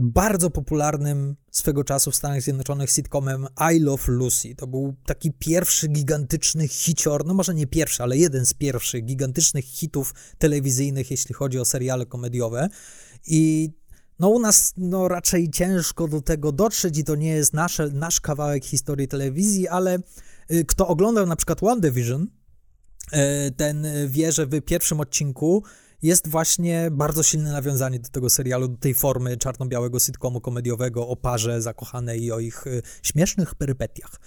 [0.00, 4.54] bardzo popularnym swego czasu w Stanach Zjednoczonych sitcomem I Love Lucy.
[4.54, 9.64] To był taki pierwszy gigantyczny hicior, no może nie pierwszy, ale jeden z pierwszych gigantycznych
[9.64, 12.68] hitów telewizyjnych, jeśli chodzi o seriale komediowe.
[13.26, 13.70] I
[14.18, 18.20] no u nas no, raczej ciężko do tego dotrzeć i to nie jest nasze, nasz
[18.20, 19.98] kawałek historii telewizji, ale
[20.52, 23.16] y, kto oglądał na przykład WandaVision, y,
[23.56, 25.64] ten wie, że w pierwszym odcinku
[26.02, 31.16] jest właśnie bardzo silne nawiązanie do tego serialu, do tej formy czarno-białego sitcomu komediowego o
[31.16, 34.20] parze zakochanej i o ich y, śmiesznych perypetiach.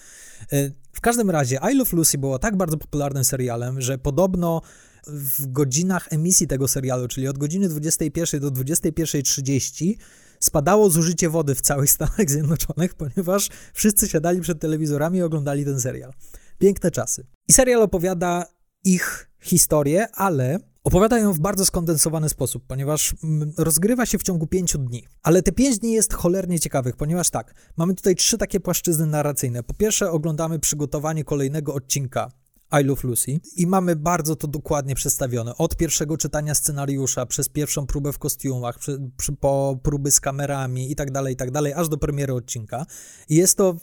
[0.53, 4.62] Y, W każdym razie I Love Lucy było tak bardzo popularnym serialem, że podobno
[5.07, 9.95] w godzinach emisji tego serialu, czyli od godziny 21 do 21.30
[10.39, 15.81] spadało zużycie wody w całych Stanach Zjednoczonych, ponieważ wszyscy siadali przed telewizorami i oglądali ten
[15.81, 16.13] serial.
[16.57, 17.27] Piękne czasy.
[17.47, 18.45] I serial opowiada
[18.83, 24.48] ich historię, ale opowiada ją w bardzo skondensowany sposób, ponieważ mm, rozgrywa się w ciągu
[24.48, 25.04] pięciu dni.
[25.24, 29.63] Ale te pięć dni jest cholernie ciekawych, ponieważ tak, mamy tutaj trzy takie płaszczyzny narracyjne.
[29.63, 32.32] Po pierwsze oglądamy przygotowanie kolejnego odcinka
[32.81, 35.57] I Love Lucy i mamy bardzo to dokładnie przedstawione.
[35.57, 40.91] Od pierwszego czytania scenariusza, przez pierwszą próbę w kostiumach, przy, przy, po próby z kamerami
[40.91, 42.86] i tak dalej, i tak dalej, aż do premiery odcinka.
[43.29, 43.75] I jest to,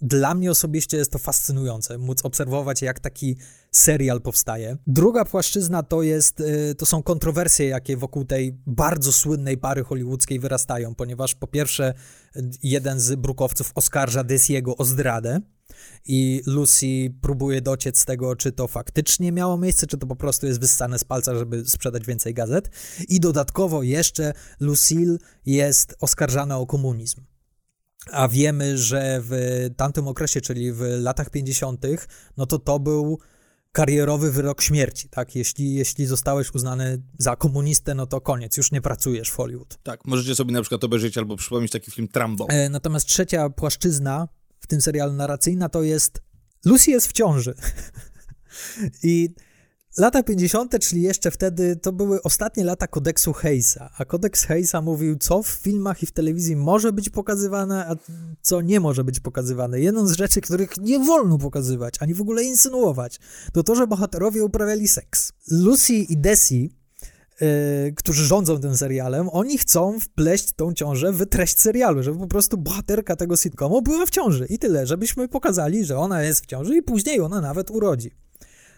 [0.00, 3.36] dla mnie osobiście jest to fascynujące, móc obserwować jak taki
[3.70, 4.76] serial powstaje.
[4.86, 10.40] Druga płaszczyzna to jest, y, to są kontrowersje, jakie wokół tej bardzo słynnej pary hollywoodzkiej
[10.40, 11.94] wyrastają, ponieważ po pierwsze
[12.36, 15.40] y, jeden z brukowców oskarża Desiego o zdradę,
[16.04, 20.46] i Lucy próbuje dociec z tego, czy to faktycznie miało miejsce, czy to po prostu
[20.46, 22.70] jest wyssane z palca, żeby sprzedać więcej gazet.
[23.08, 27.20] I dodatkowo jeszcze Lucille jest oskarżana o komunizm.
[28.10, 29.34] A wiemy, że w
[29.76, 31.86] tamtym okresie, czyli w latach 50.,
[32.36, 33.18] no to to był
[33.72, 35.36] karierowy wyrok śmierci, tak?
[35.36, 39.78] Jeśli, jeśli zostałeś uznany za komunistę, no to koniec, już nie pracujesz w Hollywood.
[39.82, 42.46] Tak, możecie sobie na przykład obejrzeć albo przypomnieć taki film Trambo.
[42.48, 44.28] E, Natomiast trzecia płaszczyzna
[44.64, 46.22] w tym serialu narracyjna to jest
[46.64, 47.54] Lucy jest w ciąży.
[49.02, 49.34] I
[49.98, 53.90] lata 50., czyli jeszcze wtedy, to były ostatnie lata kodeksu Hayesa.
[53.98, 57.96] A kodeks Hayesa mówił, co w filmach i w telewizji może być pokazywane, a
[58.42, 59.80] co nie może być pokazywane.
[59.80, 63.20] Jedną z rzeczy, których nie wolno pokazywać, ani w ogóle insynuować,
[63.52, 65.32] to to, że bohaterowie uprawiali seks.
[65.50, 66.83] Lucy i Desi
[67.96, 72.56] którzy rządzą tym serialem, oni chcą wpleść tą ciążę w treść serialu, żeby po prostu
[72.56, 76.76] bohaterka tego sitcomu była w ciąży i tyle, żebyśmy pokazali, że ona jest w ciąży
[76.76, 78.10] i później ona nawet urodzi.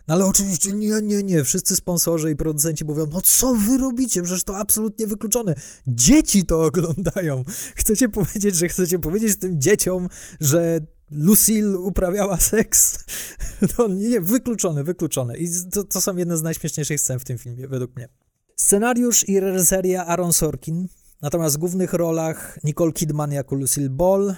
[0.08, 1.44] No ale oczywiście nie, nie, nie.
[1.44, 4.22] Wszyscy sponsorzy i producenci mówią, no co wy robicie?
[4.22, 5.54] Przecież to absolutnie wykluczone.
[5.86, 7.44] Dzieci to oglądają.
[7.74, 10.08] Chcecie powiedzieć, że chcecie powiedzieć tym dzieciom,
[10.40, 12.98] że Lucille uprawiała seks.
[13.76, 15.36] To nie, wykluczone, wykluczone.
[15.36, 18.08] I to, to są jedne z najśmieszniejszych scen w tym filmie, według mnie.
[18.56, 20.88] Scenariusz i reżyseria Aaron Sorkin,
[21.22, 24.34] natomiast w głównych rolach Nicole Kidman jako Lucille Ball,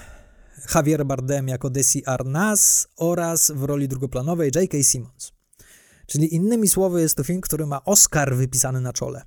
[0.74, 4.82] Javier Bardem jako Desi Arnaz oraz w roli drugoplanowej J.K.
[4.82, 5.32] Simmons.
[6.06, 9.22] Czyli innymi słowy jest to film, który ma Oscar wypisany na czole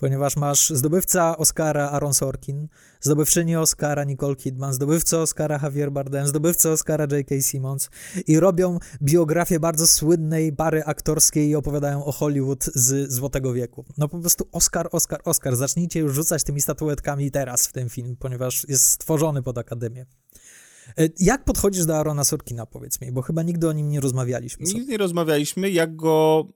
[0.00, 2.68] ponieważ masz zdobywca Oscara Aaron Sorkin,
[3.00, 7.42] zdobywczyni Oscara Nicole Kidman, zdobywcę Oscara Javier Bardem, zdobywcę Oscara J.K.
[7.42, 7.90] Simmons
[8.26, 13.84] i robią biografię bardzo słynnej pary aktorskiej i opowiadają o Hollywood z Złotego Wieku.
[13.98, 15.56] No po prostu Oscar, Oscar, Oscar.
[15.56, 20.06] Zacznijcie już rzucać tymi statuetkami teraz w ten film, ponieważ jest stworzony pod Akademię.
[20.98, 24.66] E, jak podchodzisz do Arona Sorkina, powiedz mi, bo chyba nigdy o nim nie rozmawialiśmy.
[24.66, 26.46] Nigdy nie rozmawialiśmy, jak go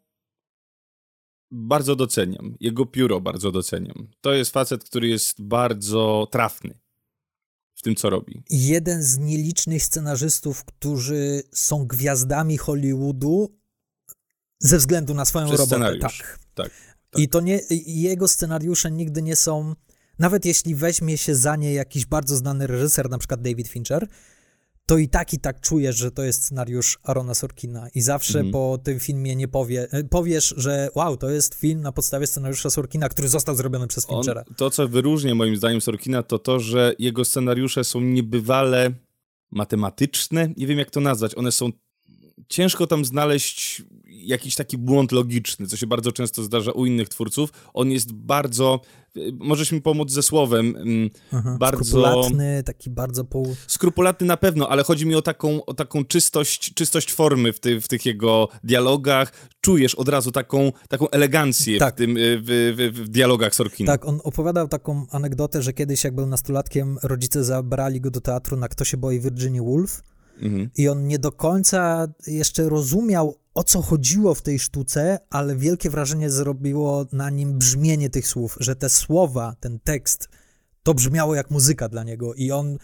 [1.54, 2.56] bardzo doceniam.
[2.60, 4.08] Jego pióro bardzo doceniam.
[4.20, 6.78] To jest facet, który jest bardzo trafny
[7.74, 8.42] w tym, co robi.
[8.50, 13.56] Jeden z nielicznych scenarzystów, którzy są gwiazdami Hollywoodu
[14.58, 15.76] ze względu na swoją Przez robotę.
[15.76, 16.18] Scenariusz.
[16.18, 16.38] Tak.
[16.54, 16.70] tak.
[17.10, 17.22] Tak.
[17.22, 19.74] I to nie, jego scenariusze nigdy nie są,
[20.18, 24.08] nawet jeśli weźmie się za nie jakiś bardzo znany reżyser, na przykład David Fincher,
[24.87, 28.53] to i tak i tak czujesz, że to jest scenariusz Arona Sorkina i zawsze mm.
[28.53, 32.70] po tym filmie nie powie, e, powiesz, że wow, to jest film na podstawie scenariusza
[32.70, 34.44] Sorkina, który został zrobiony przez Finchera.
[34.49, 38.90] On, to, co wyróżnia moim zdaniem Sorkina, to to, że jego scenariusze są niebywale
[39.51, 41.70] matematyczne, nie wiem jak to nazwać, one są
[42.48, 47.50] ciężko tam znaleźć jakiś taki błąd logiczny, co się bardzo często zdarza u innych twórców.
[47.74, 48.80] On jest bardzo,
[49.33, 51.85] możesz mi pomóc ze słowem, mm, Aha, bardzo...
[51.85, 53.57] Skrupulatny, taki bardzo pół...
[53.66, 57.80] Skrupulatny na pewno, ale chodzi mi o taką, o taką czystość, czystość formy w, ty,
[57.80, 59.33] w tych jego dialogach.
[59.61, 61.94] Czujesz od razu taką, taką elegancję tak.
[61.94, 63.92] w, tym, w, w, w dialogach Sorkina.
[63.92, 68.57] Tak, on opowiadał taką anegdotę, że kiedyś jak był nastolatkiem, rodzice zabrali go do teatru
[68.57, 70.02] na Kto się boi Virginia Woolf,
[70.38, 70.70] Mhm.
[70.77, 75.90] I on nie do końca jeszcze rozumiał, o co chodziło w tej sztuce, ale wielkie
[75.90, 80.29] wrażenie zrobiło na nim brzmienie tych słów, że te słowa, ten tekst,
[80.83, 82.35] to brzmiało jak muzyka dla niego.
[82.35, 82.79] I on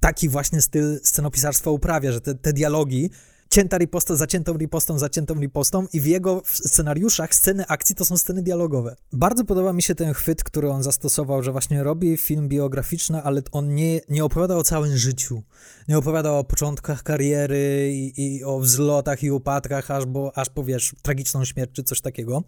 [0.00, 3.10] taki właśnie styl scenopisarstwa uprawia, że te, te dialogi
[3.52, 8.42] cięta riposta, zaciętą ripostą, zaciętą ripostą i w jego scenariuszach sceny akcji to są sceny
[8.42, 8.96] dialogowe.
[9.12, 13.42] Bardzo podoba mi się ten chwyt, który on zastosował, że właśnie robi film biograficzny, ale
[13.52, 15.42] on nie, nie opowiada o całym życiu.
[15.88, 20.64] Nie opowiada o początkach kariery i, i o wzlotach i upadkach, aż, bo, aż po,
[20.64, 22.42] wiesz, tragiczną śmierć czy coś takiego.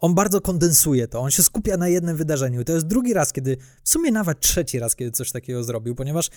[0.00, 2.64] On bardzo kondensuje to, on się skupia na jednym wydarzeniu.
[2.64, 6.30] To jest drugi raz, kiedy, w sumie nawet trzeci raz, kiedy coś takiego zrobił, ponieważ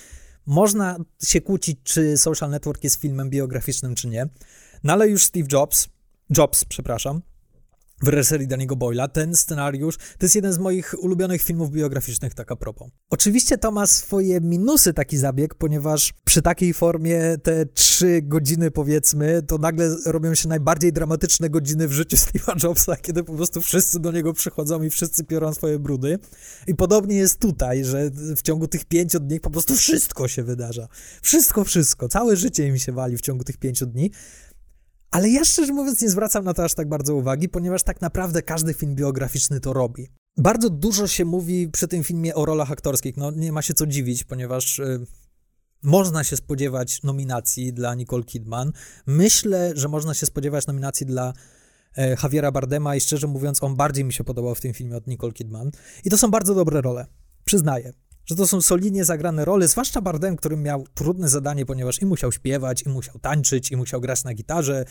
[0.45, 4.27] można się kłócić, czy Social Network jest filmem biograficznym, czy nie.
[4.83, 5.87] No ale już Steve Jobs,
[6.37, 7.21] Jobs, przepraszam,
[8.03, 9.07] w reżyserii Daniego Boyla.
[9.07, 12.87] Ten scenariusz to jest jeden z moich ulubionych filmów biograficznych, tak a propos.
[13.09, 19.41] Oczywiście to ma swoje minusy taki zabieg, ponieważ przy takiej formie te trzy godziny powiedzmy,
[19.41, 23.99] to nagle robią się najbardziej dramatyczne godziny w życiu Steve'a Jobsa, kiedy po prostu wszyscy
[23.99, 26.19] do niego przychodzą i wszyscy piorą swoje brudy.
[26.67, 30.87] I podobnie jest tutaj, że w ciągu tych pięciu dni po prostu wszystko się wydarza.
[31.21, 32.09] Wszystko, wszystko.
[32.09, 34.11] Całe życie im się wali w ciągu tych pięciu dni.
[35.13, 38.41] Ale ja szczerze mówiąc nie zwracam na to aż tak bardzo uwagi, ponieważ tak naprawdę
[38.41, 40.07] każdy film biograficzny to robi.
[40.37, 43.17] Bardzo dużo się mówi przy tym filmie o rolach aktorskich.
[43.17, 45.05] No nie ma się co dziwić, ponieważ y,
[45.83, 48.71] można się spodziewać nominacji dla Nicole Kidman.
[49.05, 51.33] Myślę, że można się spodziewać nominacji dla
[51.97, 55.07] e, Javiera Bardema i szczerze mówiąc, on bardziej mi się podobał w tym filmie od
[55.07, 55.71] Nicole Kidman.
[56.03, 57.05] I to są bardzo dobre role.
[57.45, 57.93] Przyznaję
[58.25, 62.31] że to są solidnie zagrane role, zwłaszcza Bardem, który miał trudne zadanie, ponieważ i musiał
[62.31, 64.85] śpiewać, i musiał tańczyć, i musiał grać na gitarze,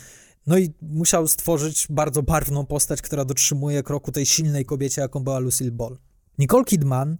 [0.47, 5.39] no i musiał stworzyć bardzo barwną postać, która dotrzymuje kroku tej silnej kobiecie, jaką była
[5.39, 5.97] Lucille Ball.
[6.37, 7.17] Nicole Kidman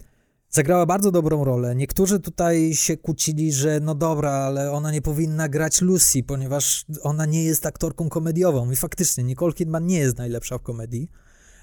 [0.50, 1.76] zagrała bardzo dobrą rolę.
[1.76, 7.26] Niektórzy tutaj się kłócili, że no dobra, ale ona nie powinna grać Lucy, ponieważ ona
[7.26, 8.72] nie jest aktorką komediową.
[8.72, 11.10] I faktycznie Nicole Kidman nie jest najlepsza w komedii,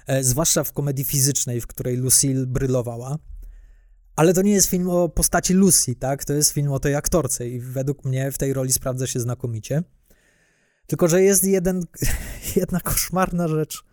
[0.07, 3.17] e, zwłaszcza w komedii fizycznej, w której Lucille brylowała.
[4.15, 6.25] Ale to nie jest film o postaci Lucy, tak?
[6.25, 9.83] To jest film o tej aktorce i według mnie w tej roli sprawdza się znakomicie.
[10.87, 11.83] Tylko, że jest jeden,
[12.55, 13.83] jedna koszmarna rzecz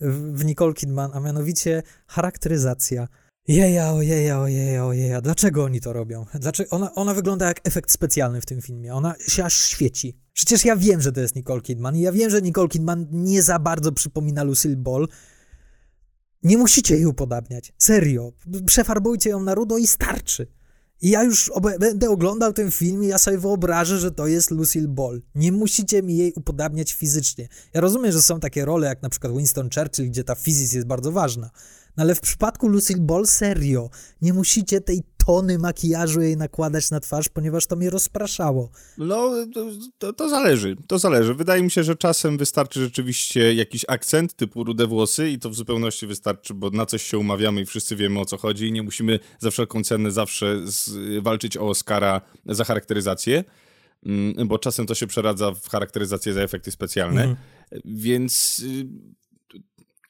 [0.00, 3.08] w Nicole Kidman, a mianowicie charakteryzacja.
[3.48, 5.20] Jeja, ojeja, ojeja, ojeja.
[5.20, 6.26] Dlaczego oni to robią?
[6.34, 8.94] Dlaczego ona, ona wygląda jak efekt specjalny w tym filmie.
[8.94, 10.18] Ona się aż świeci.
[10.32, 13.42] Przecież ja wiem, że to jest Nicole Kidman i ja wiem, że Nicole Kidman nie
[13.42, 15.08] za bardzo przypomina Lucille Ball,
[16.44, 17.72] nie musicie jej upodabniać.
[17.78, 18.32] Serio.
[18.66, 20.46] Przefarbujcie ją na rudo i starczy.
[21.02, 24.88] I ja już będę oglądał ten film i ja sobie wyobrażę, że to jest Lucille
[24.88, 25.22] Ball.
[25.34, 27.48] Nie musicie mi jej upodabniać fizycznie.
[27.74, 30.86] Ja rozumiem, że są takie role jak na przykład Winston Churchill, gdzie ta fizyka jest
[30.86, 31.50] bardzo ważna.
[31.96, 33.90] No ale w przypadku Lucille Ball serio,
[34.22, 38.70] nie musicie tej tony makijażu jej nakładać na twarz, ponieważ to mnie rozpraszało.
[38.98, 39.30] No,
[39.98, 41.34] to, to, zależy, to zależy.
[41.34, 45.54] Wydaje mi się, że czasem wystarczy rzeczywiście jakiś akcent typu rude włosy i to w
[45.54, 48.82] zupełności wystarczy, bo na coś się umawiamy i wszyscy wiemy o co chodzi i nie
[48.82, 50.90] musimy za wszelką cenę zawsze z,
[51.22, 53.44] walczyć o Oscara za charakteryzację,
[54.06, 57.36] mm, bo czasem to się przeradza w charakteryzację za efekty specjalne, mhm.
[57.84, 58.62] więc...
[58.64, 58.86] Y,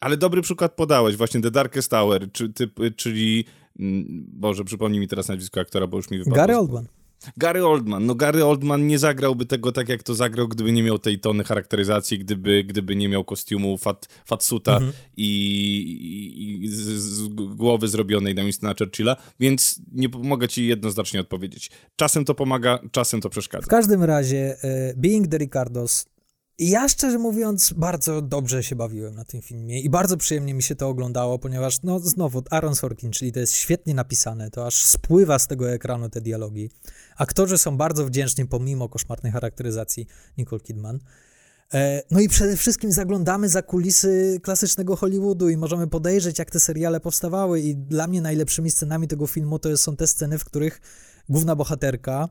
[0.01, 5.09] ale dobry przykład podałeś, właśnie The Darkest Tower, czy, typ, czyli Mm, Boże, przypomnij mi
[5.09, 6.37] teraz nazwisko aktora, bo już mi wypadło.
[6.37, 6.87] Gary Oldman.
[7.37, 8.07] Gary Oldman.
[8.07, 11.45] No Gary Oldman nie zagrałby tego tak, jak to zagrał, gdyby nie miał tej tony
[11.45, 14.93] charakteryzacji, gdyby, gdyby nie miał kostiumu fat, fatsuta mhm.
[15.17, 21.71] i, i, z, z, głowy zrobionej na Winstona Churchilla, więc nie mogę ci jednoznacznie odpowiedzieć.
[21.97, 23.67] Czasem to pomaga, czasem to przeszkadza.
[23.67, 26.14] W każdym razie uh, Being the Ricardos
[26.59, 30.77] ja szczerze mówiąc bardzo dobrze się bawiłem na tym filmie i bardzo przyjemnie mi się
[30.77, 35.39] to oglądało, ponieważ no znowu Aaron Sorkin, czyli to jest świetnie napisane, to aż spływa
[35.39, 36.71] z tego ekranu te dialogi.
[37.17, 40.07] Aktorzy są bardzo wdzięczni pomimo koszmarnej charakteryzacji
[40.39, 40.99] Nicole Kidman.
[41.75, 46.61] E, no i przede wszystkim zaglądamy za kulisy klasycznego Hollywoodu i możemy podejrzeć, jak te
[46.61, 47.61] seriale powstawały.
[47.61, 50.81] I dla mnie najlepszymi scenami tego filmu to są te sceny, w których
[51.29, 52.29] główna bohaterka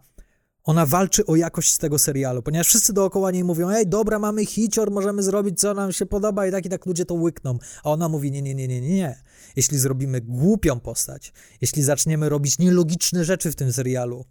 [0.64, 4.46] ona walczy o jakość z tego serialu, ponieważ wszyscy dookoła niej mówią, ej, dobra, mamy
[4.46, 7.58] hicior, możemy zrobić, co nam się podoba i tak i tak ludzie to łykną.
[7.84, 9.24] A ona mówi, nie, nie, nie, nie, nie.
[9.56, 14.26] Jeśli zrobimy głupią postać, jeśli zaczniemy robić nielogiczne rzeczy w tym serialu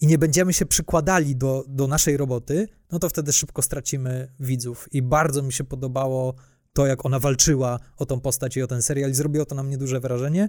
[0.00, 4.88] i nie będziemy się przykładali do, do naszej roboty, no to wtedy szybko stracimy widzów.
[4.92, 6.34] I bardzo mi się podobało
[6.72, 9.62] to, jak ona walczyła o tą postać i o ten serial i zrobiło to na
[9.62, 10.48] mnie duże wrażenie.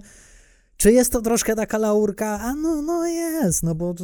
[0.76, 2.40] Czy jest to troszkę taka laurka?
[2.40, 3.94] A no, no jest, no bo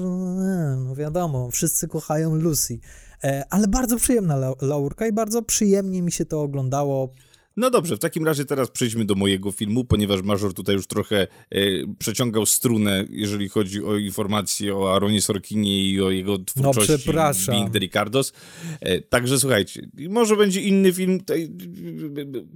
[0.76, 2.78] no wiadomo, wszyscy kochają Lucy.
[3.24, 7.12] E, ale bardzo przyjemna la laurka i bardzo przyjemnie mi się to oglądało.
[7.56, 11.26] No dobrze, w takim razie teraz przejdźmy do mojego filmu, ponieważ Major tutaj już trochę
[11.50, 11.58] e,
[11.98, 16.92] przeciągał strunę, jeżeli chodzi o informacje o Aaronie Sorkinie i o jego twórczości.
[16.92, 17.54] No przepraszam.
[17.54, 18.32] Bing de Ricardos.
[18.80, 21.20] E, także słuchajcie, może będzie inny film,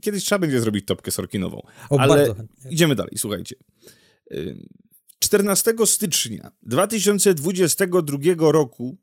[0.03, 1.63] kiedyś trzeba będzie zrobić topkę Sorkinową.
[1.91, 2.35] O, ale
[2.71, 3.57] idziemy dalej, słuchajcie.
[5.19, 8.97] 14 stycznia 2022 roku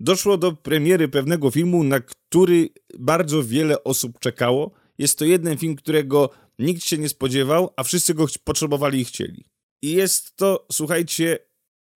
[0.00, 4.70] doszło do premiery pewnego filmu, na który bardzo wiele osób czekało.
[4.98, 9.44] Jest to jeden film, którego nikt się nie spodziewał, a wszyscy go potrzebowali i chcieli.
[9.82, 11.38] I jest to, słuchajcie,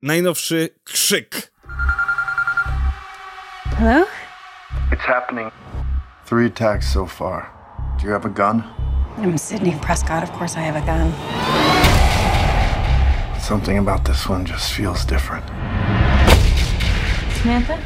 [0.03, 1.53] najnowszy krzyk.
[3.79, 4.07] Hello?
[4.93, 5.53] It's happening.
[6.27, 7.43] Three attacks so far.
[7.99, 8.63] Do you have a gun?
[9.19, 10.23] I'm Sydney Prescott.
[10.25, 11.13] Of course I have a gun.
[13.45, 15.45] Something about this one just feels different.
[17.43, 17.79] Samantha?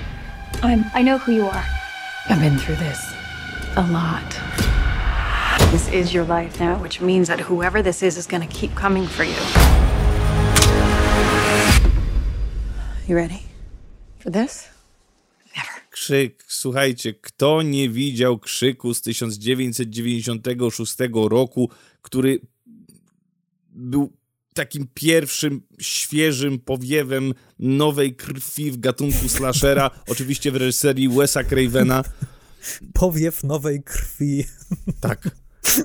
[0.63, 0.85] I'm.
[0.95, 1.65] I know who you are.
[2.29, 3.01] I've been through this
[3.75, 4.41] a lot.
[5.73, 8.77] This is your life now, which means that whoever this is is going to keep
[8.77, 9.35] coming for you.
[13.09, 13.43] You ready
[14.21, 14.69] for this?
[15.57, 15.83] Never.
[15.91, 20.97] Krzyk, słuchajcie, kto nie widział krzyku z 1996
[21.31, 21.71] roku,
[22.03, 22.41] który
[23.71, 24.18] był
[24.59, 32.05] takim pierwszym, świeżym powiewem nowej krwi w gatunku slashera, oczywiście w reżyserii Wesa Cravena.
[32.93, 34.45] Powiew nowej krwi.
[35.01, 35.31] Tak.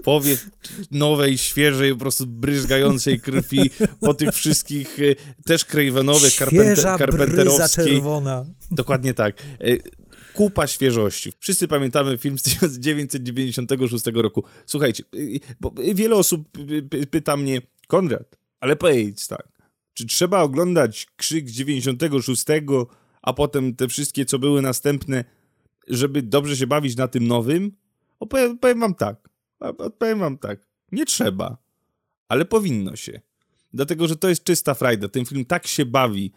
[0.03, 0.49] Powiew
[0.91, 7.85] nowej, świeżej, po prostu bryzgającej krwi po tych wszystkich e, też Cravenowych, Świeża karpenterowskich.
[7.85, 8.45] czerwona.
[8.71, 9.77] Dokładnie tak e,
[10.33, 11.33] kupa świeżości.
[11.39, 14.43] Wszyscy pamiętamy film z 1996 roku.
[14.65, 15.03] Słuchajcie,
[15.59, 16.49] bo wiele osób
[17.11, 19.47] pyta mnie, Konrad, ale powiedz tak,
[19.93, 22.45] czy trzeba oglądać Krzyk z 96,
[23.21, 25.23] a potem te wszystkie, co były następne,
[25.87, 27.71] żeby dobrze się bawić na tym nowym?
[28.19, 31.57] Opowiem, powiem wam tak, odpowiem wam tak, nie trzeba,
[32.27, 33.21] ale powinno się.
[33.73, 35.07] Dlatego, że to jest czysta frajda.
[35.09, 36.31] Ten film tak się bawi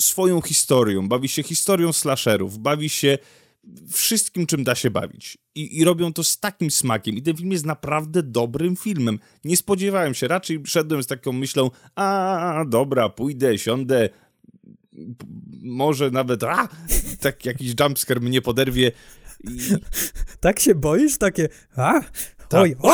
[0.00, 3.18] swoją historią, bawi się historią slasherów, bawi się
[3.88, 5.38] wszystkim, czym da się bawić.
[5.54, 7.16] I, I, robią to z takim smakiem.
[7.16, 9.18] I ten film jest naprawdę dobrym filmem.
[9.44, 14.08] Nie spodziewałem się, raczej szedłem z taką myślą, a dobra, pójdę, siądę,
[15.62, 16.68] może nawet, a,
[17.20, 18.92] tak jakiś jumpscare mnie poderwie.
[19.44, 19.58] I...
[20.40, 21.18] Tak się boisz?
[21.18, 22.00] Takie, a,
[22.54, 22.62] tak.
[22.62, 22.92] Oj, o,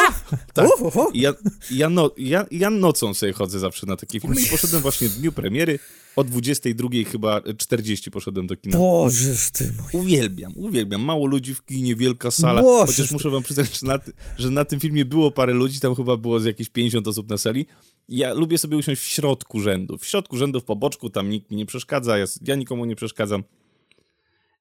[0.53, 0.69] tak.
[1.15, 1.35] Ja,
[1.71, 5.19] ja, no, ja, ja nocą sobie chodzę zawsze na takie filmy i poszedłem właśnie w
[5.19, 5.79] dniu premiery
[6.17, 8.79] o 22 chyba 40 poszedłem do kina.
[8.79, 10.03] Bożeż ty mój.
[10.03, 11.03] Uwielbiam, uwielbiam.
[11.03, 12.63] Mało ludzi w kinie, wielka sala.
[12.63, 13.99] Bożeż chociaż muszę wam przyznać, że na,
[14.39, 17.39] że na tym filmie było parę ludzi, tam chyba było z jakieś 50 osób na
[17.39, 17.67] sali.
[18.09, 19.99] Ja lubię sobie usiąść w środku rzędu.
[19.99, 23.45] W środku rzędu, w poboczku, tam nikt mi nie przeszkadza, ja, ja nikomu nie przeszkadzam.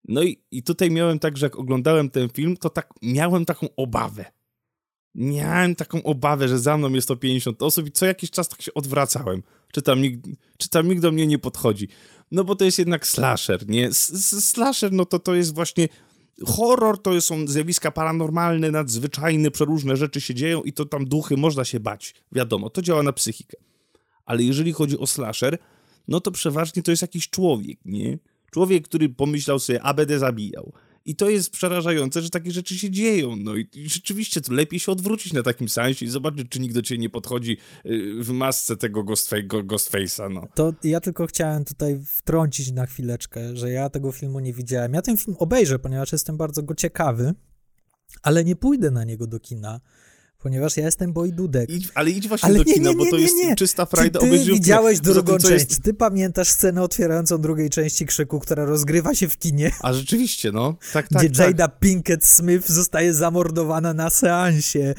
[0.08, 3.68] No i, i tutaj miałem tak, że jak oglądałem ten film, to tak miałem taką
[3.76, 4.26] obawę
[5.16, 8.62] miałem taką obawę, że za mną jest to 50 osób i co jakiś czas tak
[8.62, 9.44] się odwracałem.
[9.72, 11.88] Czy tam, nikt, czy tam nikt do mnie nie podchodzi?
[12.32, 13.94] No bo to jest jednak slasher, nie?
[13.94, 15.88] Slasher, no to to jest właśnie
[16.46, 21.66] horror, to są zjawiska paranormalne, nadzwyczajne, przeróżne rzeczy się dzieją i to tam duchy, można
[21.66, 22.16] się bać.
[22.32, 23.58] Wiadomo, to działa na psychikę.
[24.26, 25.58] Ale jeżeli chodzi o slasher,
[26.08, 28.18] no to przeważnie to jest jakiś człowiek, nie?
[28.52, 30.74] Człowiek, który pomyślał sobie, a będę zabijał.
[31.06, 33.36] I to jest przerażające, że takie rzeczy się dzieją.
[33.36, 36.82] No i, i rzeczywiście lepiej się odwrócić na takim sensie i zobaczyć, czy nikt do
[36.82, 39.64] ciebie nie podchodzi y, w masce tego Ghostface'a.
[39.64, 40.48] Ghostface'a no.
[40.56, 44.94] To ja tylko chciałem tutaj wtrącić na chwileczkę, że ja tego filmu nie widziałem.
[44.94, 47.34] Ja ten film obejrzę, ponieważ jestem bardzo go ciekawy,
[48.24, 49.80] ale nie pójdę na niego do kina
[50.40, 51.70] ponieważ ja jestem Boy Dudek.
[51.70, 54.20] Idź, ale idź właśnie ale do kina, nie, nie, nie, bo to jest czysta frajda.
[54.20, 55.70] Czy ty widziałeś drugą tym, część?
[55.70, 55.84] Jest...
[55.84, 59.72] Ty pamiętasz scenę otwierającą drugiej części Krzyku, która rozgrywa się w kinie?
[59.82, 60.76] A rzeczywiście, no.
[60.94, 61.48] Tak, tak, Gdzie tak.
[61.48, 64.94] Jada Pinkett Smith zostaje zamordowana na seansie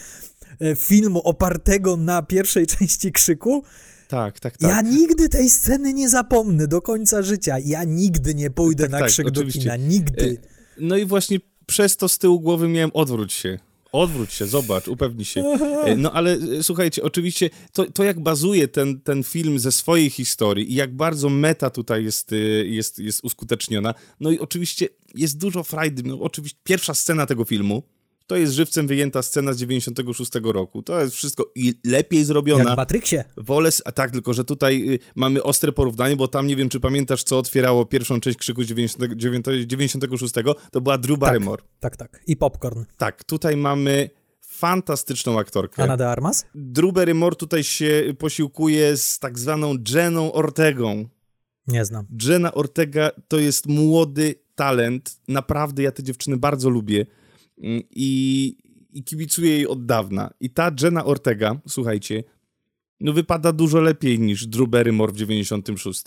[0.61, 3.65] e, filmu opartego na pierwszej części Krzyku.
[4.09, 4.71] Tak, tak, tak.
[4.71, 7.57] Ja nigdy tej sceny nie zapomnę do końca życia.
[7.65, 9.77] Ja nigdy nie pójdę tak, na tak, krzyk do kina.
[9.77, 10.39] Nigdy.
[10.43, 10.49] E,
[10.81, 13.59] no i właśnie przez to z tyłu głowy miałem odwróć się
[13.93, 15.41] Odwróć się, zobacz, upewnij się.
[15.85, 20.11] E, no ale e, słuchajcie, oczywiście to, to jak bazuje ten, ten film ze swojej
[20.11, 22.37] historii i jak bardzo meta tutaj jest, e,
[22.67, 26.03] jest, jest uskuteczniona, no i oczywiście jest dużo frajdy.
[26.03, 27.83] No, oczywiście pierwsza scena tego filmu,
[28.31, 30.83] to jest żywcem wyjęta scena z 96 roku.
[30.83, 32.65] To jest wszystko i lepiej zrobiona.
[32.65, 33.25] Jak w Matrixie.
[33.37, 36.81] Wolę, a tak, tylko że tutaj y, mamy ostre porównanie, bo tam nie wiem, czy
[36.81, 40.35] pamiętasz, co otwierało pierwszą część Krzyku z 96,
[40.71, 41.63] to była Drew Barrymore.
[41.81, 42.23] Tak, tak, tak.
[42.27, 42.85] I Popcorn.
[42.97, 44.11] Tak, tutaj mamy
[44.41, 45.83] fantastyczną aktorkę.
[45.83, 46.45] Ana de Armas?
[46.55, 51.09] Drew Barrymore tutaj się posiłkuje z tak zwaną Jeną Ortegą.
[51.67, 52.07] Nie znam.
[52.29, 55.21] Jenna Ortega to jest młody talent.
[55.29, 57.07] Naprawdę ja tę dziewczynę bardzo lubię.
[57.61, 58.57] Mm, i,
[58.93, 60.31] i kibicuję jej od dawna.
[60.41, 62.25] I ta Jenna Ortega, słuchajcie,
[63.01, 66.03] no wypada dużo lepiej niż Drew Barrymore w 96.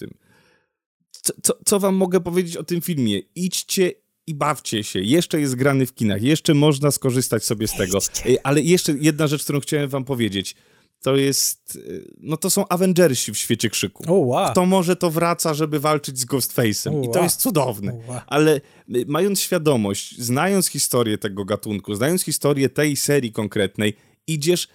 [1.11, 3.19] Co, co, co wam mogę powiedzieć o tym filmie?
[3.35, 3.91] Idźcie
[4.27, 4.99] i bawcie się.
[4.99, 7.99] Jeszcze jest grany w kinach, jeszcze można skorzystać sobie z tego.
[8.43, 10.55] Ale jeszcze jedna rzecz, którą chciałem wam powiedzieć
[11.03, 14.03] to jest, y, no to są Avengersi w świecie krzyku.
[14.03, 14.51] Oh, wow.
[14.51, 17.93] Kto może to wraca, żeby walczyć z Ghostface'em oh, I to jest cudowne.
[17.93, 18.21] Oh, wow.
[18.27, 18.61] Ale
[18.95, 23.93] y, mając świadomość, znając historię tego gatunku, znając historię tej serii konkretnej,
[24.27, 24.67] idziesz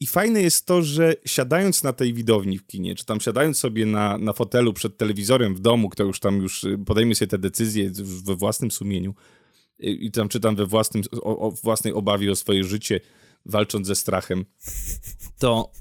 [0.00, 3.86] i fajne jest to, że siadając na tej widowni w kinie, czy tam siadając sobie
[3.86, 7.38] na, na fotelu przed telewizorem w domu, kto już tam już y, podejmie sobie te
[7.38, 7.90] decyzje
[8.24, 9.14] we własnym sumieniu
[9.78, 13.00] i tam czytam we własnym, o, o własnej obawie o swoje życie,
[13.46, 14.44] walcząc ze strachem,
[15.38, 15.72] to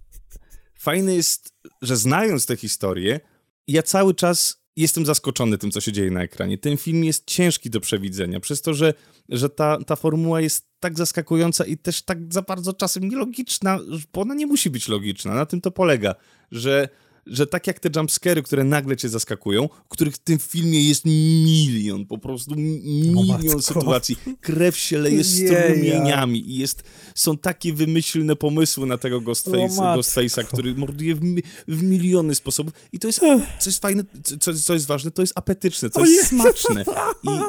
[0.79, 3.19] fajne jest, że znając tę historię,
[3.67, 6.57] ja cały czas jestem zaskoczony tym, co się dzieje na ekranie.
[6.57, 8.93] Ten film jest ciężki do przewidzenia, przez to, że,
[9.29, 13.79] że ta, ta formuła jest tak zaskakująca i też tak za bardzo czasem nielogiczna,
[14.13, 15.33] bo ona nie musi być logiczna.
[15.33, 16.15] Na tym to polega,
[16.51, 16.89] że
[17.31, 22.05] że tak jak te jumpscary, które nagle cię zaskakują, których w tym filmie jest milion,
[22.05, 26.83] po prostu milion sytuacji, krew się leje strumieniami i jest,
[27.15, 31.19] są takie wymyślne pomysły na tego Ghostface'a, Ghostface'a który morduje w,
[31.67, 32.73] w, miliony sposobów.
[32.93, 33.19] I to jest,
[33.59, 34.03] co jest fajne,
[34.39, 36.85] co, co jest ważne, to jest apetyczne, to jest smaczne.
[37.23, 37.39] i, i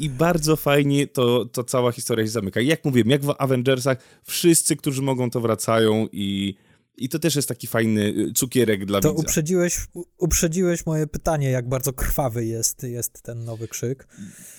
[0.00, 2.60] i bardzo fajnie to, to cała historia się zamyka.
[2.60, 6.54] I jak mówiłem, jak w Avengersach, wszyscy, którzy mogą, to wracają i
[6.96, 9.22] i to też jest taki fajny y, cukierek dla to widza.
[9.22, 9.78] Uprzedziłeś,
[10.18, 14.08] uprzedziłeś moje pytanie, jak bardzo krwawy jest, jest ten nowy krzyk.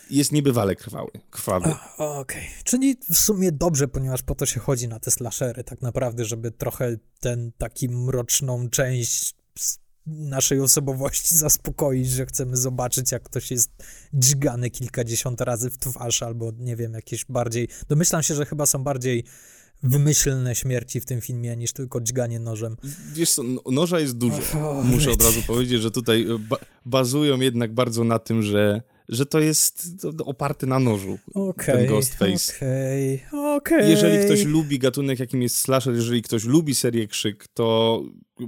[0.10, 1.12] Jest niebywale krwawy.
[1.30, 1.76] krwawy.
[1.98, 2.64] Okej, okay.
[2.64, 6.52] czyli w sumie dobrze, ponieważ po to się chodzi na te slashery tak naprawdę, żeby
[6.52, 9.36] trochę ten taki mroczną część
[10.08, 13.72] naszej osobowości zaspokoić, że chcemy zobaczyć, jak ktoś jest
[14.14, 17.68] dźgany kilkadziesiąt razy w twarz, albo nie wiem, jakieś bardziej...
[17.88, 19.24] Domyślam się, że chyba są bardziej
[19.84, 22.78] wymyślne śmierci w tym filmie, niż tylko dźganie nożem.
[23.14, 24.38] Wiesz co, no, noża jest dużo.
[24.38, 28.82] Oh, Muszę od razu powiedzieć, że tutaj e, ba bazują jednak bardzo na tym, że
[29.10, 29.88] że to jest
[30.26, 32.56] oparte na nożu, okay, ten Ghostface.
[32.56, 33.90] Okej, okay, okay.
[33.90, 38.02] Jeżeli ktoś lubi gatunek, jakim jest slasher, jeżeli ktoś lubi serię Krzyk, to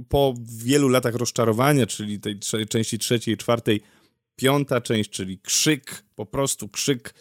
[0.08, 3.80] po wielu latach rozczarowania, czyli tej części trzeciej, czwartej,
[4.36, 7.14] piąta część, czyli Krzyk, po prostu Krzyk,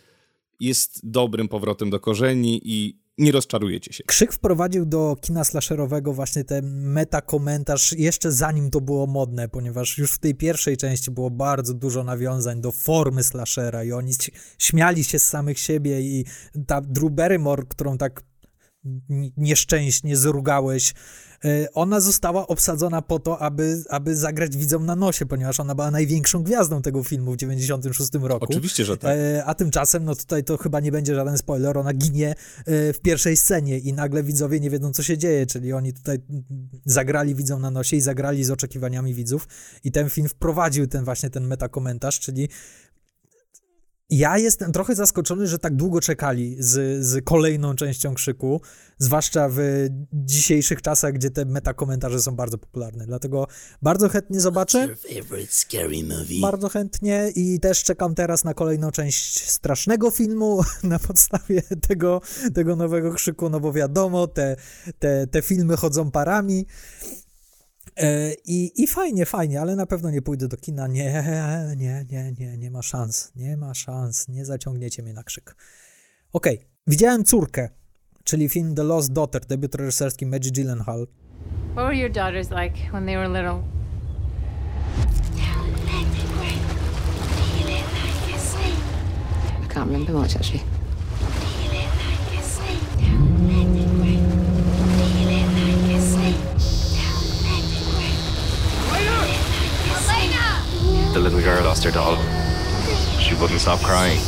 [0.60, 4.04] jest dobrym powrotem do korzeni i nie rozczarujecie się.
[4.04, 10.14] Krzyk wprowadził do kina slasherowego właśnie ten meta-komentarz jeszcze zanim to było modne, ponieważ już
[10.14, 14.14] w tej pierwszej części było bardzo dużo nawiązań do formy slashera i oni
[14.60, 16.26] śmiali się z samych siebie i
[16.68, 18.24] ta Drew Barrymore, którą tak
[19.38, 20.94] nieszczęśnie zrugałeś.
[21.46, 25.92] E, ona została obsadzona po to, aby, aby zagrać widzom na nosie, ponieważ ona była
[25.92, 28.46] największą gwiazdą tego filmu w 96 roku.
[28.50, 29.12] Oczywiście, że tak.
[29.18, 32.30] E, a tymczasem, no tutaj to chyba nie będzie żaden spoiler, ona ginie
[32.66, 36.18] e, w pierwszej scenie i nagle widzowie nie wiedzą, co się dzieje, czyli oni tutaj
[36.86, 39.48] zagrali widzom na nosie i zagrali z oczekiwaniami widzów
[39.84, 42.50] i ten film wprowadził ten właśnie ten metakomentarz, czyli
[44.10, 48.62] ja jestem trochę zaskoczony, że tak długo czekali z, z kolejną częścią krzyku,
[48.98, 53.06] zwłaszcza w dzisiejszych czasach, gdzie te metakomentarze są bardzo popularne.
[53.06, 53.48] Dlatego
[53.82, 54.88] bardzo chętnie zobaczę.
[56.42, 62.22] Bardzo chętnie i też czekam teraz na kolejną część strasznego filmu na podstawie tego,
[62.54, 64.56] tego nowego krzyku, no bo wiadomo, te,
[65.00, 66.66] te, te filmy chodzą parami.
[67.98, 70.88] E, I, I fajnie, fajnie, ale na pewno nie pójdę do kina.
[70.88, 71.24] Nie,
[71.78, 73.32] nie, nie, nie, nie ma szans.
[73.36, 74.28] Nie ma szans.
[74.28, 75.56] Nie zaciągniecie mnie na krzyk.
[76.34, 76.68] Okej, okay.
[76.88, 77.70] widziałem córkę,
[78.24, 81.08] czyli film The Lost Daughter, debiut reżyserski Maggie Gyllenhaal.
[81.74, 83.64] What were your daughters like when they were little?
[89.64, 90.73] I can't remember much actually.
[101.74, 102.18] Lost her doll.
[103.20, 104.20] She wouldn't stop crying.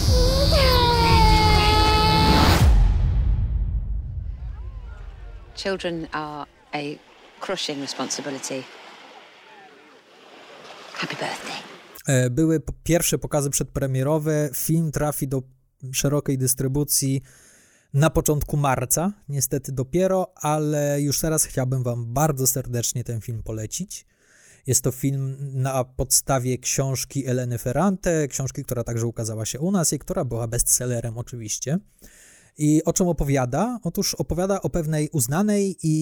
[5.56, 6.98] Children are a
[7.40, 8.64] crushing responsibility.
[10.94, 11.56] Happy birthday.
[12.08, 14.50] E, były pierwsze pokazy przedpremierowe.
[14.56, 15.42] Film trafi do
[15.94, 17.22] szerokiej dystrybucji
[17.94, 19.14] na początku marca.
[19.30, 24.06] Niestety dopiero, ale już teraz chciałbym Wam bardzo serdecznie ten film polecić.
[24.68, 29.94] Jest to film na podstawie książki Eleny Ferrante, książki, która także ukazała się u nas
[29.94, 31.80] i która była bestsellerem oczywiście.
[32.58, 33.80] I o czym opowiada?
[33.84, 35.94] Otóż opowiada o pewnej uznanej i,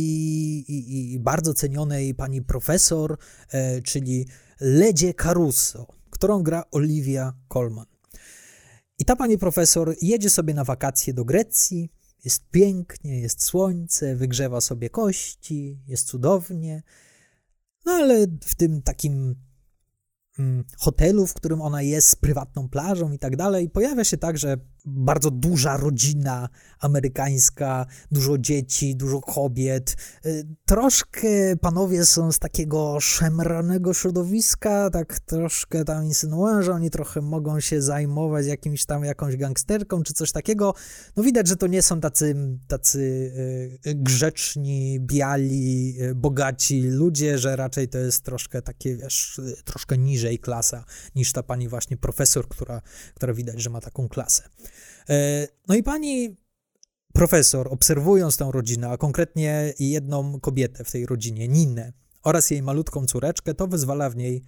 [0.67, 3.17] i, i bardzo cenionej pani profesor,
[3.49, 4.27] e, czyli
[4.59, 7.85] Ledzie Caruso, którą gra Olivia Colman.
[8.99, 11.89] I ta pani profesor jedzie sobie na wakacje do Grecji,
[12.25, 16.83] jest pięknie, jest słońce, wygrzewa sobie kości, jest cudownie,
[17.85, 19.35] no ale w tym takim
[20.39, 24.57] mm, hotelu, w którym ona jest, z prywatną plażą i tak dalej, pojawia się także
[24.85, 29.95] bardzo duża rodzina amerykańska, dużo dzieci, dużo kobiet.
[30.25, 31.27] Y, troszkę
[31.61, 37.81] panowie są z takiego szemranego środowiska, tak troszkę tam insynuują, że oni trochę mogą się
[37.81, 40.73] zajmować jakimś tam, jakąś gangsterką czy coś takiego.
[41.15, 42.35] No widać, że to nie są tacy,
[42.67, 42.99] tacy
[43.85, 50.39] y, grzeczni, biali, y, bogaci ludzie, że raczej to jest troszkę takie, wiesz, troszkę niżej
[50.39, 52.81] klasa niż ta pani właśnie profesor, która,
[53.13, 54.43] która widać, że ma taką klasę.
[55.09, 56.37] E, no i pani
[57.13, 61.93] profesor, obserwując tę rodzinę, a konkretnie jedną kobietę w tej rodzinie, Ninę,
[62.23, 64.43] oraz jej malutką córeczkę, to wyzwala w niej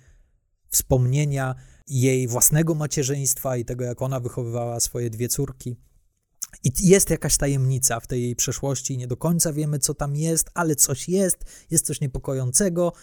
[0.69, 1.55] wspomnienia
[1.87, 5.75] jej własnego macierzyństwa i tego, jak ona wychowywała swoje dwie córki.
[6.63, 10.49] I jest jakaś tajemnica w tej jej przeszłości, nie do końca wiemy, co tam jest,
[10.53, 11.37] ale coś jest,
[11.71, 12.93] jest coś niepokojącego.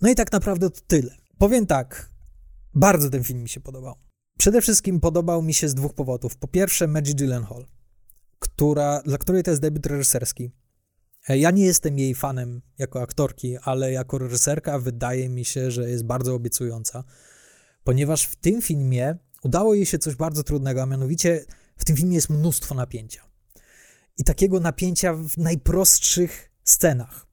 [0.00, 1.16] No i tak naprawdę to tyle.
[1.38, 2.10] Powiem tak,
[2.74, 4.09] bardzo ten film mi się podobał.
[4.40, 6.36] Przede wszystkim podobał mi się z dwóch powodów.
[6.36, 7.66] Po pierwsze, Maggie Gyllenhaal,
[8.38, 10.50] która, dla której to jest debiut reżyserski.
[11.28, 15.90] E, ja nie jestem jej fanem jako aktorki, ale jako reżyserka wydaje mi się, że
[15.90, 17.04] jest bardzo obiecująca,
[17.84, 21.44] ponieważ w tym filmie udało jej się coś bardzo trudnego, a mianowicie
[21.76, 23.22] w tym filmie jest mnóstwo napięcia.
[24.18, 27.29] I takiego napięcia w najprostszych scenach.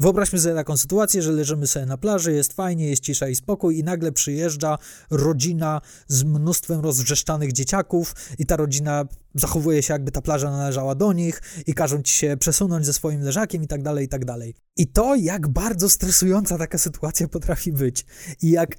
[0.00, 3.78] Wyobraźmy sobie taką sytuację, że leżymy sobie na plaży, jest fajnie, jest cisza i spokój
[3.78, 4.78] i nagle przyjeżdża
[5.10, 11.12] rodzina z mnóstwem rozwrzeszczanych dzieciaków i ta rodzina zachowuje się jakby ta plaża należała do
[11.12, 14.54] nich i każą ci się przesunąć ze swoim leżakiem i tak dalej, i tak dalej.
[14.76, 18.06] I to, jak bardzo stresująca taka sytuacja potrafi być
[18.42, 18.76] i jak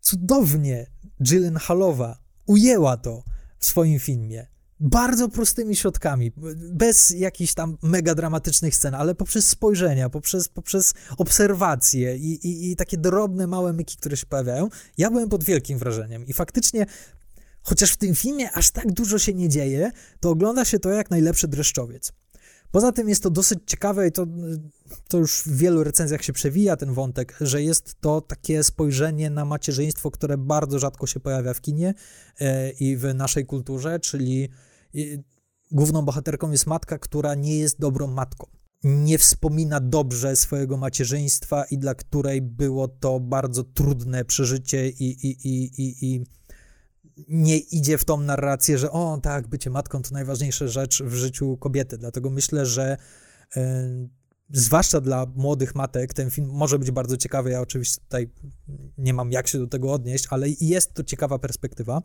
[0.00, 0.86] cudownie
[1.20, 3.22] Gyllenhaalowa ujęła to
[3.58, 6.32] w swoim filmie bardzo prostymi środkami,
[6.72, 12.76] bez jakichś tam mega dramatycznych scen, ale poprzez spojrzenia, poprzez, poprzez obserwacje i, i, i
[12.76, 14.68] takie drobne, małe myki, które się pojawiają,
[14.98, 16.86] ja byłem pod wielkim wrażeniem i faktycznie
[17.68, 21.10] Chociaż w tym filmie aż tak dużo się nie dzieje, to ogląda się to jak
[21.10, 22.12] najlepszy dreszczowiec.
[22.70, 24.26] Poza tym jest to dosyć ciekawe i to,
[25.08, 29.44] to już w wielu recenzjach się przewija ten wątek, że jest to takie spojrzenie na
[29.44, 31.94] macierzyństwo, które bardzo rzadko się pojawia w kinie
[32.40, 34.48] e, i w naszej kulturze, czyli
[35.70, 38.46] główną bohaterką jest matka, która nie jest dobrą matką.
[38.84, 45.48] Nie wspomina dobrze swojego macierzyństwa i dla której było to bardzo trudne przeżycie i, i,
[45.48, 46.24] i, i, i
[47.28, 51.56] nie idzie w tą narrację, że o tak, bycie matką to najważniejsza rzecz w życiu
[51.56, 51.98] kobiety.
[51.98, 52.96] Dlatego myślę, że
[53.56, 53.88] e,
[54.50, 57.50] zwłaszcza dla młodych matek ten film może być bardzo ciekawy.
[57.50, 58.30] Ja oczywiście tutaj
[58.98, 62.02] nie mam jak się do tego odnieść, ale jest to ciekawa perspektywa.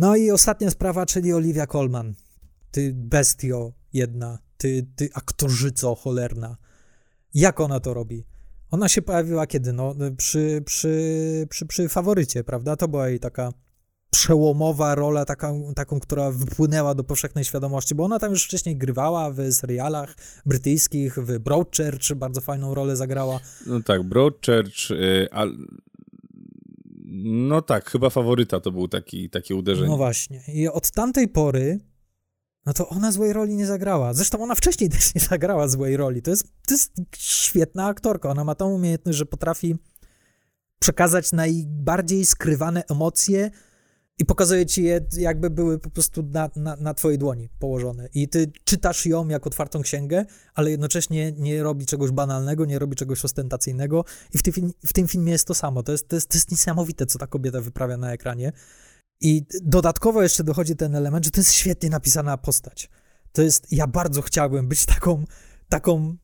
[0.00, 2.14] No i ostatnia sprawa, czyli Olivia Colman.
[2.70, 6.56] Ty bestio jedna, ty, ty aktorzyco cholerna.
[7.34, 8.26] Jak ona to robi?
[8.70, 9.72] Ona się pojawiła kiedy?
[9.72, 12.76] No, przy, przy, przy, przy faworycie, prawda?
[12.76, 13.52] To była jej taka
[14.10, 19.30] przełomowa rola, taka, taką, która wypłynęła do powszechnej świadomości, bo ona tam już wcześniej grywała
[19.30, 20.14] w serialach
[20.46, 23.40] brytyjskich, w Broadchurch bardzo fajną rolę zagrała.
[23.66, 24.88] No tak, Broadchurch,
[25.30, 25.56] al...
[27.12, 29.88] no tak, chyba faworyta to był taki, takie uderzenie.
[29.88, 30.42] No właśnie.
[30.48, 31.80] I od tamtej pory
[32.66, 34.14] no to ona złej roli nie zagrała.
[34.14, 36.22] Zresztą ona wcześniej też nie zagrała złej roli.
[36.22, 38.30] To jest, to jest świetna aktorka.
[38.30, 39.76] Ona ma tą umiejętność, że potrafi
[40.78, 43.50] przekazać najbardziej skrywane emocje
[44.20, 48.08] i pokazuje ci je, jakby były po prostu na, na, na twojej dłoni położone.
[48.14, 52.96] I ty czytasz ją jak otwartą księgę, ale jednocześnie nie robi czegoś banalnego, nie robi
[52.96, 54.04] czegoś ostentacyjnego.
[54.34, 55.82] I w tym, w tym filmie jest to samo.
[55.82, 58.52] To jest, to, jest, to jest niesamowite, co ta kobieta wyprawia na ekranie.
[59.20, 62.90] I dodatkowo jeszcze dochodzi ten element, że to jest świetnie napisana postać.
[63.32, 65.24] To jest, ja bardzo chciałbym być taką,
[65.68, 66.16] taką,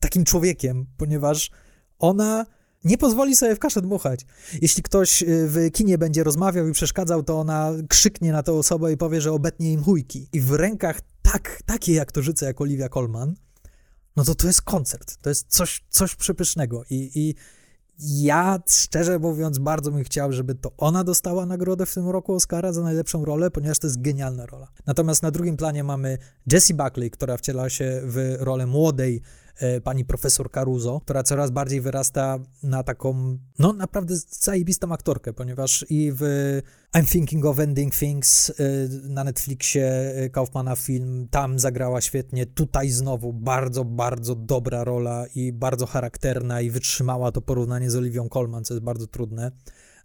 [0.00, 1.50] takim człowiekiem, ponieważ
[1.98, 2.46] ona
[2.84, 4.26] nie pozwoli sobie w kaszę dmuchać.
[4.62, 8.92] Jeśli ktoś y, w kinie będzie rozmawiał i przeszkadzał, to ona krzyknie na tę osobę
[8.92, 10.28] i powie, że obetnie im chujki.
[10.32, 13.34] I w rękach tak, takiej aktorzycy jak Olivia Colman,
[14.16, 15.16] no to to jest koncert.
[15.22, 16.84] To jest coś, coś przepysznego.
[16.90, 17.34] I, i
[17.98, 22.72] ja, szczerze mówiąc, bardzo bym chciał, żeby to ona dostała nagrodę w tym roku Oscara
[22.72, 24.68] za najlepszą rolę, ponieważ to jest genialna rola.
[24.86, 26.18] Natomiast na drugim planie mamy
[26.52, 29.22] Jessie Buckley, która wciela się w rolę młodej
[29.84, 36.12] pani profesor Caruso, która coraz bardziej wyrasta na taką, no naprawdę zajebistą aktorkę, ponieważ i
[36.14, 36.22] w
[36.96, 38.54] I'm Thinking of Ending Things e,
[39.08, 45.52] na Netflixie e, Kaufmana film, tam zagrała świetnie, tutaj znowu bardzo, bardzo dobra rola i
[45.52, 49.52] bardzo charakterna i wytrzymała to porównanie z Olivią Colman, co jest bardzo trudne.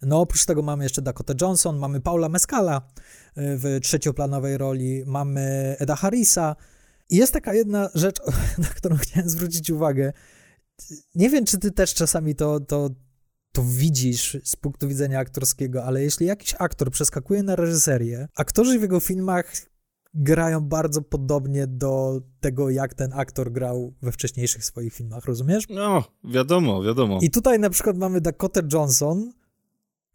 [0.01, 2.81] No oprócz tego mamy jeszcze Dakota Johnson, mamy Paula Mescala
[3.35, 6.55] w trzecioplanowej roli, mamy Eda Harrisa,
[7.09, 8.19] i jest taka jedna rzecz,
[8.57, 10.13] na którą chciałem zwrócić uwagę.
[11.15, 12.89] Nie wiem, czy ty też czasami to, to,
[13.51, 18.81] to widzisz z punktu widzenia aktorskiego, ale jeśli jakiś aktor przeskakuje na reżyserię, aktorzy w
[18.81, 19.55] jego filmach
[20.13, 25.63] grają bardzo podobnie do tego, jak ten aktor grał we wcześniejszych swoich filmach, rozumiesz?
[25.69, 27.19] No, wiadomo, wiadomo.
[27.21, 29.31] I tutaj na przykład mamy Dakota Johnson,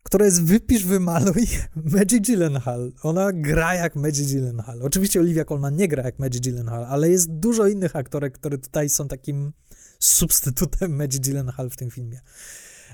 [0.03, 1.47] która jest wypisz, wymaluj
[1.95, 2.93] Maggie Gyllenhaal.
[3.03, 4.83] Ona gra jak Maggie Gyllenhaal.
[4.83, 8.89] Oczywiście Olivia Colman nie gra jak Maggie Gyllenhaal, ale jest dużo innych aktorek, które tutaj
[8.89, 9.53] są takim
[9.99, 12.21] substytutem Maggie Gyllenhaal w tym filmie.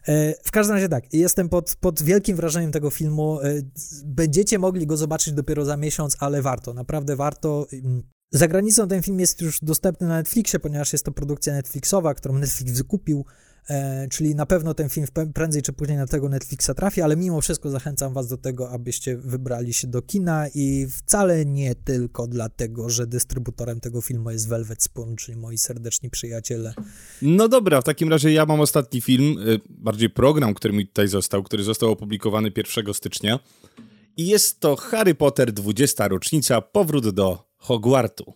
[0.08, 3.40] E, w każdym razie tak, jestem pod, pod wielkim wrażeniem tego filmu.
[3.40, 3.62] E,
[4.04, 7.66] będziecie mogli go zobaczyć dopiero za miesiąc, ale warto, naprawdę warto.
[7.72, 12.14] Mm, za granicą ten film jest już dostępny na Netflixie, ponieważ jest to produkcja Netflixowa,
[12.14, 13.24] którą Netflix wykupił
[13.70, 17.40] E, czyli na pewno ten film prędzej czy później na tego Netflixa trafi, ale mimo
[17.40, 22.90] wszystko zachęcam was do tego, abyście wybrali się do kina i wcale nie tylko dlatego,
[22.90, 26.74] że dystrybutorem tego filmu jest Velvet Spoon, czyli moi serdeczni przyjaciele.
[27.22, 31.08] No dobra, w takim razie ja mam ostatni film, y, bardziej program, który mi tutaj
[31.08, 33.38] został, który został opublikowany 1 stycznia
[34.16, 36.08] i jest to Harry Potter 20.
[36.08, 38.34] rocznica, powrót do Hogwartu.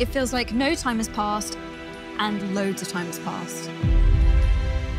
[0.00, 1.73] It feels like no time has passed
[2.18, 3.70] and loads of time has passed.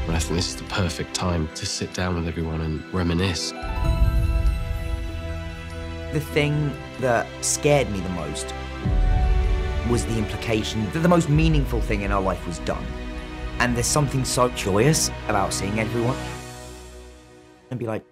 [0.08, 3.52] I think this is the perfect time to sit down with everyone and reminisce.
[6.14, 8.54] The thing that scared me the most
[9.90, 12.86] was the implication that the most meaningful thing in our life was done.
[13.60, 16.18] And there's something so joyous about seeing everyone
[17.72, 18.04] and be like,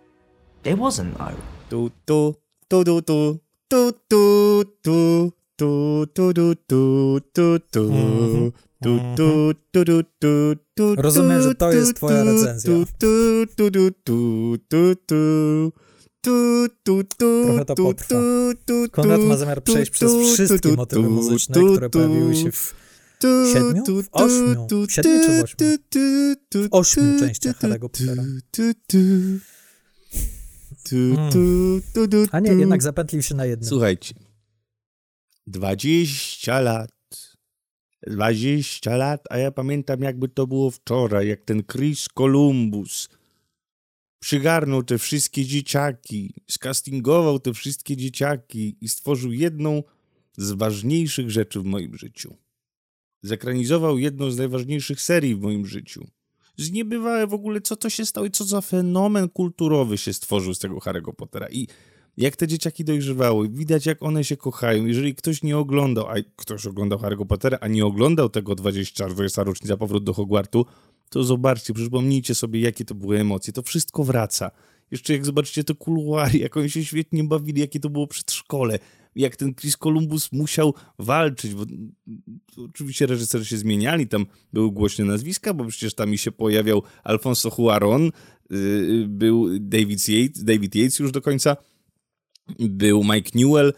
[0.64, 1.38] there wasn't though.
[1.70, 2.38] Do do
[2.70, 3.40] do do do
[3.70, 11.42] do do do do do do do do Tu, tu, tu, tu, tu, tu, Rozumiem,
[11.42, 12.72] że to jest twoja recenzja.
[12.72, 13.46] Tu, tu,
[14.04, 14.58] tu,
[17.44, 18.16] Trochę to potrwa.
[18.92, 22.76] Konrad ma zamiar przejść przez wszystkie motywy muzyczne, które pojawiły się w
[23.54, 24.04] siedmiu?
[24.04, 24.68] W ośmiu?
[24.88, 25.68] W siedmiu czy w ośmiu?
[26.54, 28.24] W ośmiu częściach Harry'ego Pottera.
[30.90, 31.82] Hmm.
[32.32, 33.70] A nie, jednak zapętlił się na jednym.
[33.70, 34.14] Słuchajcie.
[35.48, 36.93] 20 lat
[38.08, 43.10] 20 lat, a ja pamiętam jakby to było wczoraj, jak ten Chris Columbus
[44.20, 49.84] przygarnął te wszystkie dzieciaki, skastingował te wszystkie dzieciaki i stworzył jedną
[50.38, 52.38] z ważniejszych rzeczy w moim życiu.
[53.22, 56.08] Zekranizował jedną z najważniejszych serii w moim życiu.
[56.58, 60.54] że niebywałe w ogóle, co to się stało i co za fenomen kulturowy się stworzył
[60.54, 61.48] z tego Harry'ego Pottera.
[61.50, 61.68] I
[62.18, 64.86] jak te dzieciaki dojrzewały, widać jak one się kochają.
[64.86, 69.44] Jeżeli ktoś nie oglądał, a ktoś oglądał Harry'ego Pottera, a nie oglądał tego 20, 20
[69.44, 70.66] rocznica powrót do Hogwartu,
[71.10, 73.54] to zobaczcie, przypomnijcie sobie, jakie to były emocje.
[73.54, 74.52] To wszystko wraca.
[74.92, 78.80] Jeszcze jak zobaczycie te kuluary, jak oni się świetnie bawili, jakie to było przedszkole,
[79.16, 81.66] jak ten Chris Columbus musiał walczyć, bo
[82.58, 87.50] oczywiście reżyserzy się zmieniali, tam były głośne nazwiska, bo przecież tam mi się pojawiał Alfonso
[87.50, 88.12] Cuarón,
[88.50, 91.58] yy, był David Yates, David Yates już do końca,
[92.60, 93.74] był Mike Newell,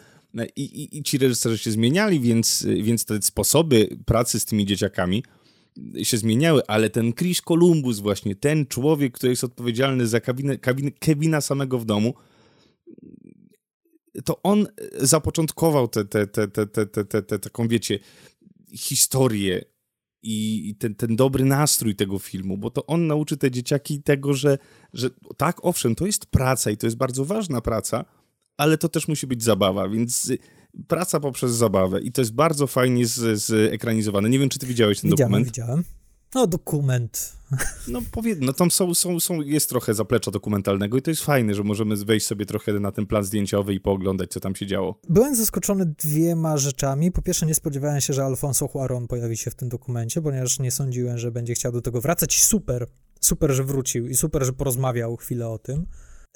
[0.55, 5.24] i, i, i ci reżyserzy się zmieniali, więc, więc te sposoby pracy z tymi dzieciakami
[6.03, 10.91] się zmieniały, ale ten Chris Columbus właśnie, ten człowiek, który jest odpowiedzialny za kabinę, kabinę
[10.91, 12.13] Kevina samego w domu,
[14.26, 17.99] to on zapoczątkował tę te, te, te, te, te, te, te, taką, wiecie,
[18.78, 19.66] historię
[20.28, 24.57] i ten, ten dobry nastrój tego filmu, bo to on nauczy te dzieciaki tego, że,
[24.93, 28.05] że tak, owszem, to jest praca i to jest bardzo ważna praca,
[28.58, 30.32] ale to też musi być zabawa, więc
[30.88, 34.30] praca poprzez zabawę i to jest bardzo fajnie z, z ekranizowane.
[34.30, 35.47] Nie wiem, czy ty widziałeś ten widziałem, dokument.
[35.47, 35.84] Widziałem,
[36.36, 37.36] No, dokument.
[37.88, 41.53] No powiedz, no tam są, są, są, jest trochę zaplecza dokumentalnego i to jest fajne,
[41.53, 44.99] że możemy wejść sobie trochę na ten plan zdjęciowy i pooglądać, co tam się działo.
[45.10, 47.12] Byłem zaskoczony dwiema rzeczami.
[47.12, 50.72] Po pierwsze, nie spodziewałem się, że Alfonso Cuarón pojawi się w tym dokumencie, ponieważ nie
[50.72, 52.43] sądziłem, że będzie chciał do tego wracać.
[52.43, 52.88] Super,
[53.22, 55.86] super, że wrócił i super, że porozmawiał chwilę o tym.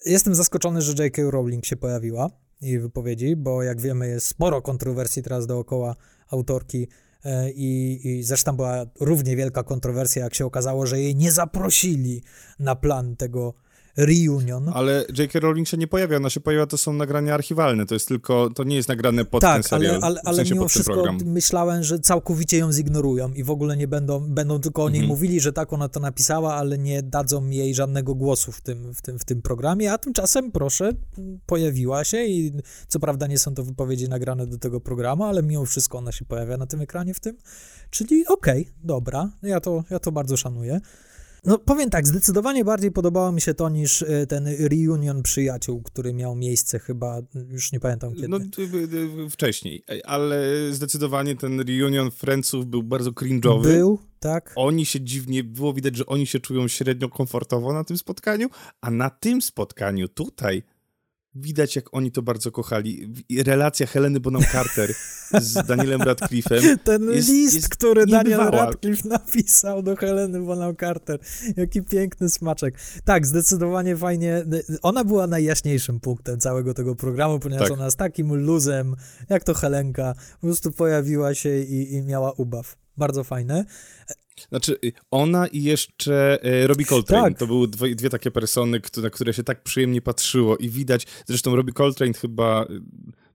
[0.06, 1.22] Jestem zaskoczony, że J.K.
[1.26, 2.30] Rowling się pojawiła
[2.62, 5.96] jej wypowiedzi, bo jak wiemy jest sporo kontrowersji teraz dookoła
[6.30, 6.88] autorki
[7.26, 12.24] e, i, i zresztą była równie wielka kontrowersja, jak się okazało, że jej nie zaprosili
[12.60, 13.54] na plan tego
[13.98, 14.70] reunion.
[14.74, 15.40] Ale J.K.
[15.40, 18.64] Rowling się nie pojawia, ona się pojawia, to są nagrania archiwalne, to jest tylko, to
[18.64, 21.18] nie jest nagrane pod tak, ten serial, ale, ale, ale w sensie mimo wszystko program.
[21.26, 25.08] myślałem, że całkowicie ją zignorują i w ogóle nie będą, będą tylko o niej Mhm.
[25.18, 29.02] mówili, że tak ona to napisała, ale nie dadzą jej żadnego głosu w tym, w
[29.02, 30.92] tym, w tym programie, a tymczasem, proszę,
[31.46, 32.52] pojawiła się i
[32.88, 36.26] co prawda nie są to wypowiedzi nagrane do tego programu, ale mimo wszystko ona się
[36.26, 37.38] pojawia na tym ekranie w tym,
[37.90, 40.80] czyli okej, dobra, ja to, ja to bardzo szanuję.
[41.46, 46.14] No powiem tak, zdecydowanie bardziej podobało mi się to niż e, ten reunion przyjaciół, który
[46.14, 48.28] miał miejsce chyba, już nie pamiętam kiedy.
[48.28, 53.64] No y, wcześniej, ale zdecydowanie ten reunion Friendsów był bardzo cringe'owy.
[53.64, 54.54] Był, tak.
[54.56, 58.50] Oni się dziwnie, było widać, że oni się czują średnio komfortowo na tym spotkaniu,
[58.82, 60.64] a na tym spotkaniu tutaj
[61.36, 63.14] widać, jak oni to bardzo kochali.
[63.46, 64.94] Relacja Heleny Bonham Carter
[65.42, 66.78] z Danielem Radcliffe'em.
[66.84, 68.66] Ten jest, list, jest który Daniel niebywała.
[68.66, 71.20] Radcliffe napisał do Heleny Bonham Carter.
[71.58, 72.76] Jaki piękny smaczek.
[73.06, 74.46] Tak, zdecydowanie fajnie.
[74.82, 77.78] Ona była najjaśniejszym punktem całego tego programu, ponieważ Tak.
[77.78, 78.96] ona z takim luzem,
[79.30, 82.76] jak to Helenka, po prostu pojawiła się i, i miała ubaw.
[82.98, 83.66] Bardzo fajne.
[84.50, 87.30] Znaczy, y, ona i jeszcze e, Robbie Coltrane.
[87.30, 87.40] Tak.
[87.40, 91.08] To były dwie, dwie takie persony, na które się tak przyjemnie patrzyło i widać.
[91.26, 92.82] Zresztą Robbie Coltrane chyba y,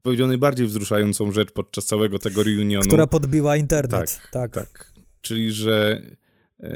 [0.03, 2.87] powiedział najbardziej wzruszającą rzecz podczas całego tego reunionu.
[2.87, 4.21] Która podbiła internet.
[4.33, 4.93] Tak, tak.
[5.21, 6.03] Czyli, że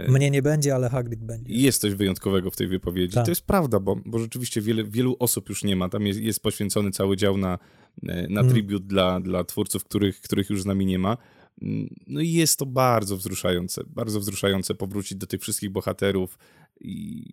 [0.09, 1.55] Mnie nie będzie, ale Hagrid będzie.
[1.55, 3.14] jest coś wyjątkowego w tej wypowiedzi.
[3.14, 3.24] Tak.
[3.24, 5.89] To jest prawda, bo, bo rzeczywiście wiele, wielu osób już nie ma.
[5.89, 7.59] Tam jest, jest poświęcony cały dział na,
[8.29, 8.49] na Mm.
[8.49, 11.16] tribut dla, dla twórców, których, których już z nami nie ma.
[12.06, 16.38] No i jest to bardzo wzruszające, bardzo wzruszające powrócić do tych wszystkich bohaterów
[16.80, 17.24] i,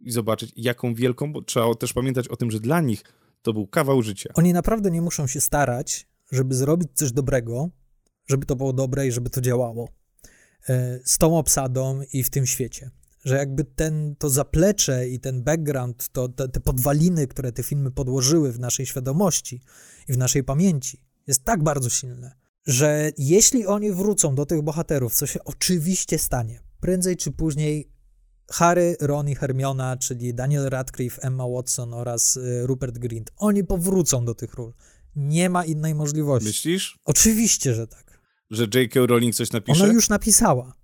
[0.00, 3.02] i zobaczyć, jaką wielką, bo trzeba też pamiętać o tym, że dla nich
[3.42, 4.30] to był kawał życia.
[4.34, 7.70] Oni naprawdę nie muszą się starać, żeby zrobić coś dobrego,
[8.26, 9.88] żeby to było dobre i żeby to działało
[10.68, 12.90] e, z tą obsadą i w tym świecie.
[13.24, 17.90] Że jakby ten, to zaplecze i ten background, to, te, te podwaliny, które te filmy
[17.90, 19.60] podłożyły w naszej świadomości
[20.08, 25.14] i w naszej pamięci, jest tak bardzo silne, że jeśli oni wrócą do tych bohaterów,
[25.14, 27.90] co się oczywiście stanie, prędzej czy później
[28.50, 34.24] Harry, Ron i Hermiona, czyli Daniel Radcliffe, Emma Watson oraz y, Rupert Grint, oni powrócą
[34.24, 34.72] do tych ról.
[35.16, 36.48] Nie ma innej możliwości.
[36.48, 38.20] Myślisz, Oczywiście, że tak.
[38.50, 39.00] że J.K.
[39.06, 39.84] Rowling coś napisze?
[39.84, 40.74] Ona już napisała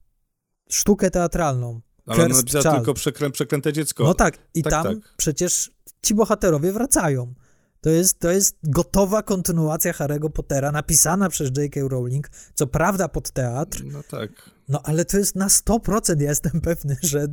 [0.70, 1.80] sztukę teatralną.
[2.06, 2.74] Ale ona napisała Child.
[2.76, 4.04] tylko przeklę, przeklęte dziecko.
[4.04, 5.14] No tak, i Tak, tam tak.
[5.16, 5.70] przecież
[6.02, 7.34] ci bohaterowie wracają.
[7.80, 11.80] To jest, to jest gotowa kontynuacja Harry'ego Pottera, napisana przez J.K.
[11.88, 14.30] Rowling, co prawda pod teatr, No tak.
[14.68, 17.26] no ale to jest na 100% ja jestem pewny, że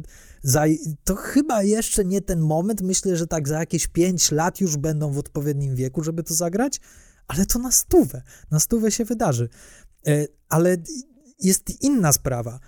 [0.43, 0.63] za,
[1.03, 2.81] to chyba jeszcze nie ten moment.
[2.81, 6.81] Myślę, że tak za jakieś 5 lat już będą w odpowiednim wieku, żeby to zagrać,
[7.27, 8.21] ale to na stówę.
[8.51, 9.49] Na stówę się wydarzy.
[10.07, 10.77] E, Ale
[11.39, 12.59] jest inna sprawa.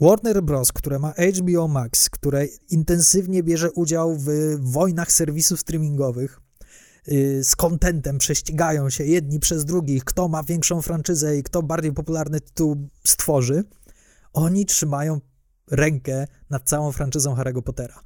[0.00, 4.26] Warner Bros., które ma HBO Max, które intensywnie bierze udział w
[4.60, 6.40] wojnach serwisów streamingowych,
[7.42, 12.40] z kontentem prześcigają się jedni przez drugich, kto ma większą franczyzę i kto bardziej popularny
[12.40, 13.64] tytuł stworzy,
[14.32, 15.20] oni trzymają
[15.70, 18.00] rękę nad całą franczyzą Harry'ego Pottera.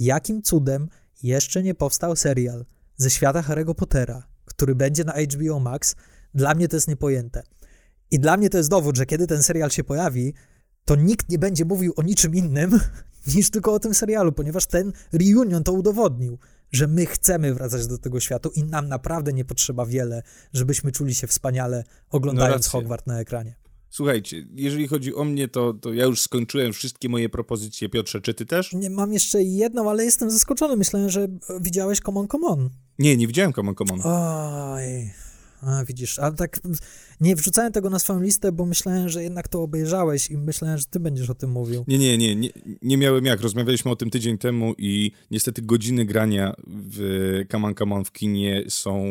[0.00, 0.88] Jakim cudem
[1.22, 2.64] jeszcze nie powstał serial
[2.96, 5.96] ze świata Harry'ego Pottera, który będzie na HBO Max,
[6.34, 7.42] dla mnie to jest niepojęte.
[8.10, 10.34] I dla mnie to jest dowód, że kiedy ten serial się pojawi,
[10.84, 12.80] to nikt nie będzie mówił o niczym innym
[13.34, 16.38] niż tylko o tym serialu, ponieważ ten reunion to udowodnił,
[16.74, 20.22] że my chcemy wracać do tego światu i nam naprawdę nie potrzeba wiele,
[20.52, 23.54] żebyśmy czuli się wspaniale oglądając no Hogwart na ekranie.
[23.90, 27.88] Słuchajcie, jeżeli chodzi o mnie, to, to ja już skończyłem wszystkie moje propozycje.
[27.88, 28.72] Piotrze, czy ty też?
[28.72, 30.76] Nie, mam jeszcze jedną, ale jestem zaskoczony.
[30.76, 31.28] Myślałem, że
[31.60, 32.70] widziałeś Common Common.
[32.98, 34.00] Nie, nie widziałem Common Common.
[34.04, 35.10] Oj,
[35.66, 36.60] a widzisz, ale tak
[37.20, 40.84] nie wrzucałem tego na swoją listę, bo myślałem, że jednak to obejrzałeś i myślałem, że
[40.84, 41.84] ty będziesz o tym mówił.
[41.88, 42.50] Nie, nie, nie, nie,
[42.82, 43.40] nie miałem jak.
[43.40, 49.04] Rozmawialiśmy o tym tydzień temu i niestety godziny grania w Common Common w kinie są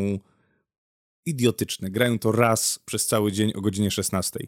[1.25, 1.91] idiotyczne.
[1.91, 4.39] Grają to raz przez cały dzień o godzinie 16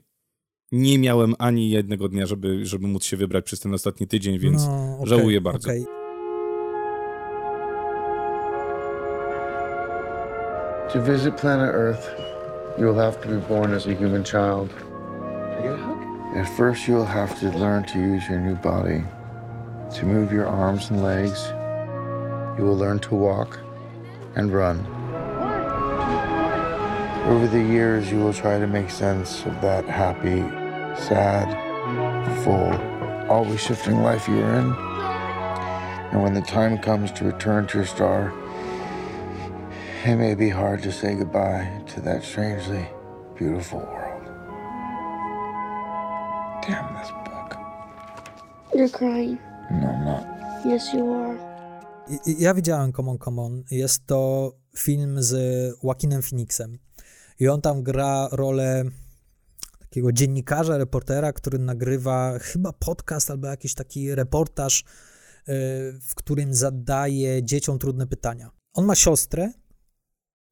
[0.72, 4.66] nie miałem ani jednego dnia, żeby, żeby móc się wybrać przez ten ostatni tydzień, więc
[4.66, 5.70] no, okay, żałuję bardzo.
[5.70, 6.05] Okay.
[10.96, 12.10] To visit planet Earth,
[12.80, 14.70] you will have to be born as a human child.
[16.38, 19.04] At first, you will have to learn to use your new body,
[19.96, 21.50] to move your arms and legs.
[22.58, 23.60] You will learn to walk
[24.38, 24.86] and run.
[27.26, 30.44] Over the years, you will try to make sense of that happy,
[30.98, 31.52] sad,
[32.46, 32.72] full,
[33.30, 34.72] always shifting life you are in.
[36.14, 38.34] And when the time comes to return to your star,
[40.08, 42.86] it may be hard to say goodbye to that strangely
[43.38, 44.26] beautiful world.
[46.68, 47.58] Damn this book.
[48.76, 49.40] You're crying.
[49.72, 50.26] No, I'm not.
[50.66, 51.56] Yes, you are.
[52.26, 53.64] Ja widziałem Common Common.
[53.72, 55.34] Jest to film z
[55.84, 56.80] Joaquinem Phoenixem.
[57.40, 58.84] I on tam gra rolę
[59.80, 64.84] takiego dziennikarza, reportera, który nagrywa chyba podcast albo jakiś taki reportaż, e,
[66.02, 68.52] w którym zadaje dzieciom trudne pytania.
[68.74, 69.52] On ma siostrę,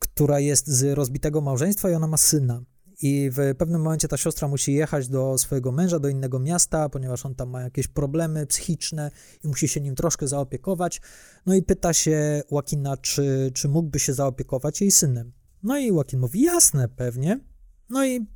[0.04, 2.64] która jest z rozbitego małżeństwa i ona ma syna.
[3.02, 7.26] I w pewnym momencie ta siostra musi jechać do swojego męża, do innego miasta, ponieważ
[7.26, 9.12] on tam ma jakieś problemy psychiczne
[9.44, 11.02] i musi się nim troszkę zaopiekować.
[11.46, 15.34] No i pyta się Łakina, czy, czy mógłby się zaopiekować jej synem.
[15.64, 17.40] No i Joaquin mówi, jasne, pewnie.
[17.90, 18.28] No i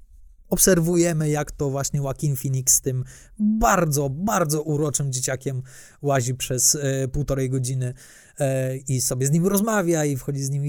[0.49, 3.03] obserwujemy, jak to właśnie Joaquin Phoenix z tym
[3.39, 5.61] bardzo, bardzo uroczym dzieciakiem
[6.01, 7.93] łazi przez e, półtorej godziny
[8.39, 10.65] e, i sobie z nim rozmawia i wchodzi z nim w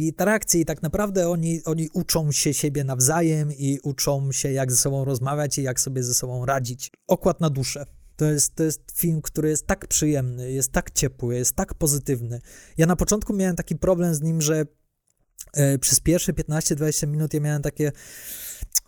[0.54, 5.04] i tak naprawdę oni, oni uczą się siebie nawzajem i uczą się, jak ze sobą
[5.04, 6.90] rozmawiać i jak sobie ze sobą radzić.
[7.06, 7.84] Okład na duszę.
[8.16, 12.40] To jest, to jest film, który jest tak przyjemny, jest tak ciepły, jest tak pozytywny.
[12.76, 14.64] Ja na początku miałem taki problem z nim, że
[15.52, 17.92] E, przez pierwsze 15-20 minut ja miałem takie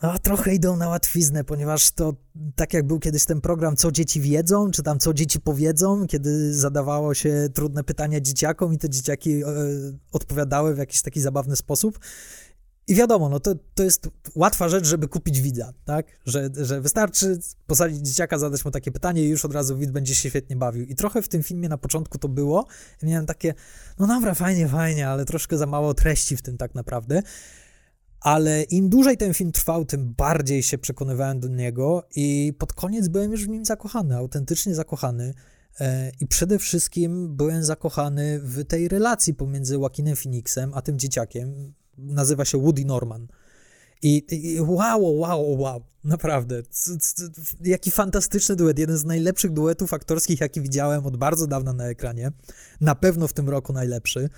[0.01, 2.15] a trochę idą na łatwiznę, ponieważ to
[2.57, 6.55] tak jak był kiedyś ten program Co dzieci wiedzą, czy tam Co dzieci powiedzą, kiedy
[6.55, 9.47] zadawało się trudne pytania dzieciakom i te dzieciaki e,
[10.13, 11.99] odpowiadały w jakiś taki zabawny sposób.
[12.89, 16.07] I wiadomo, no to, to jest łatwa rzecz, żeby kupić widza, tak?
[16.27, 20.15] Że, że wystarczy posadzić dzieciaka, zadać mu takie pytanie i już od razu widz będzie
[20.15, 20.85] się świetnie bawił.
[20.85, 22.67] I trochę w tym filmie na początku to było.
[23.03, 23.55] Miałem takie,
[23.99, 27.23] no dobra, fajnie, fajnie, ale troszkę za mało treści w tym tak naprawdę.
[28.21, 33.09] Ale im dłużej ten film trwał, tym bardziej się przekonywałem do niego i pod koniec
[33.09, 35.35] byłem już w nim zakochany, autentycznie zakochany.
[35.81, 41.73] E, I przede wszystkim byłem zakochany w tej relacji pomiędzy Joaquinem Phoenixem a tym dzieciakiem
[41.99, 43.27] nazywa się Woody Norman.
[44.03, 46.63] I, I, wow, wow, wow, naprawdę.
[46.63, 47.25] C, c,
[47.61, 48.79] jaki fantastyczny duet.
[48.79, 52.33] Jeden z najlepszych duetów aktorskich, jaki widziałem od bardzo dawna na ekranie.
[52.81, 54.31] Na pewno w tym roku najlepszy.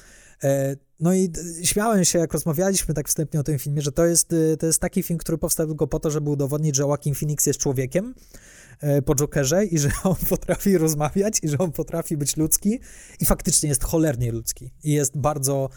[0.44, 1.32] E, no i
[1.62, 4.78] śmiałem się, jak rozmawialiśmy tak wstępnie o tym filmie, że to jest, y, to jest
[4.78, 8.14] taki film, który powstał tylko po to, żeby udowodnić, że Joaquin Phoenix jest człowiekiem
[8.80, 12.80] e, po Jokerze i że on potrafi rozmawiać i że on potrafi być ludzki
[13.20, 15.68] i faktycznie jest cholernie ludzki i jest bardzo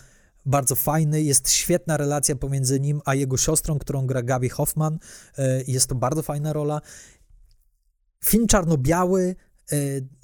[0.46, 1.22] bardzo fajny.
[1.22, 5.00] Jest świetna relacja pomiędzy nim a jego siostrą, którą gra Gabi Hoffman.
[5.38, 6.82] E, jest to bardzo fajna rola.
[8.26, 9.36] Film czarno-biały,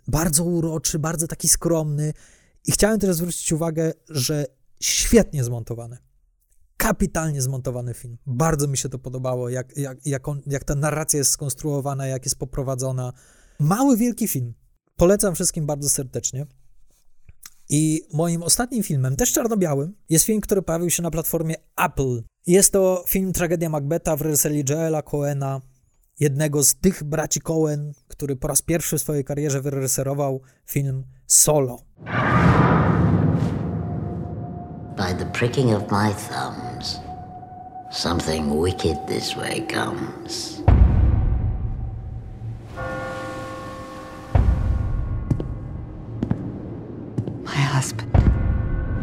[0.07, 2.13] bardzo uroczy, bardzo taki skromny.
[2.67, 4.45] I chciałem też zwrócić uwagę, że
[4.79, 5.97] świetnie zmontowany.
[6.77, 8.17] Kapitalnie zmontowany film.
[8.25, 12.25] Bardzo mi się to podobało, jak, jak, jak, on, jak ta narracja jest skonstruowana, jak
[12.25, 13.13] jest poprowadzona.
[13.59, 14.53] Mały, wielki film.
[14.95, 16.45] Polecam wszystkim bardzo serdecznie.
[17.69, 22.23] I moim ostatnim filmem, też czarno-białym, jest film, który pojawił się na platformie Apple.
[22.47, 25.61] Jest to film Tragedia Macbeta w reżyserii Joela Coena,
[26.21, 31.77] jednego z tych braci Coen, który po raz pierwszy w swojej karierze wyreżyserował film Solo.
[34.97, 36.99] By the pricking of my thumbs,
[37.91, 40.61] something wicked this way comes.
[47.43, 48.11] My husband,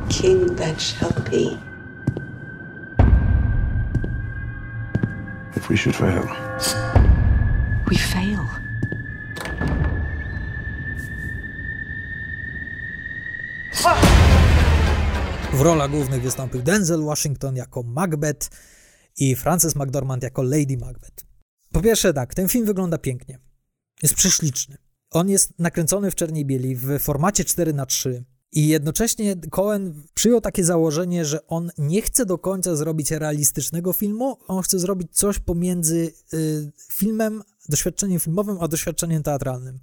[0.08, 1.58] king that shall be.
[5.56, 6.87] If we should fail.
[7.90, 8.38] We fail.
[15.52, 18.50] W rolach głównych wystąpił Denzel Washington jako Macbeth
[19.16, 21.24] i Frances McDormand jako Lady Macbeth.
[21.72, 23.38] Po pierwsze tak, ten film wygląda pięknie.
[24.02, 24.76] Jest prześliczny.
[25.10, 30.40] On jest nakręcony w czerni bieli w formacie 4 na 3 i jednocześnie Cohen przyjął
[30.40, 35.38] takie założenie, że on nie chce do końca zrobić realistycznego filmu, on chce zrobić coś
[35.38, 39.78] pomiędzy y, filmem, doświadczeniem filmowym, a doświadczeniem teatralnym.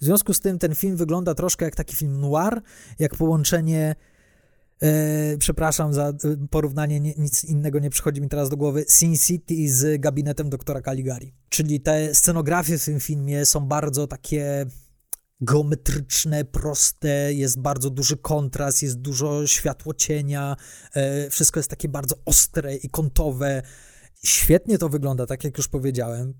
[0.00, 2.60] W związku z tym ten film wygląda troszkę jak taki film noir,
[2.98, 3.96] jak połączenie
[4.82, 6.14] E, przepraszam za e,
[6.50, 8.84] porównanie, nie, nic innego nie przychodzi mi teraz do głowy.
[8.88, 11.34] Sin City z gabinetem doktora Caligari.
[11.48, 14.66] Czyli te scenografie w tym filmie są bardzo takie
[15.40, 20.56] geometryczne, proste, jest bardzo duży kontrast, jest dużo światło cienia,
[20.94, 23.62] e, wszystko jest takie bardzo ostre i kątowe.
[24.24, 26.34] Świetnie to wygląda, tak jak już powiedziałem.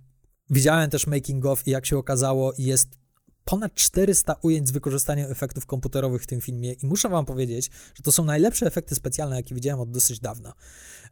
[0.50, 3.00] Widziałem też making of i jak się okazało, jest
[3.44, 8.02] ponad 400 ujęć z wykorzystaniem efektów komputerowych w tym filmie i muszę wam powiedzieć, że
[8.02, 10.52] to są najlepsze efekty specjalne, jakie widziałem od dosyć dawna,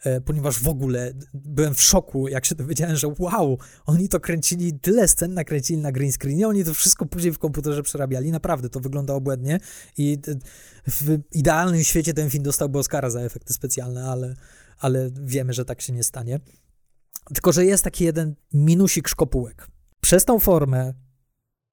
[0.04, 4.78] e, ponieważ w ogóle byłem w szoku, jak się dowiedziałem, że wow, oni to kręcili,
[4.78, 8.80] tyle scen nakręcili na green screenie, oni to wszystko później w komputerze przerabiali, naprawdę to
[8.80, 9.60] wygląda obłędnie
[9.96, 10.18] i
[10.86, 14.34] w idealnym świecie ten film dostałby Oscara za efekty specjalne, ale,
[14.78, 16.40] ale wiemy, że tak się nie stanie.
[17.34, 19.68] Tylko, że jest taki jeden minusik szkopułek.
[20.00, 20.94] Przez tą formę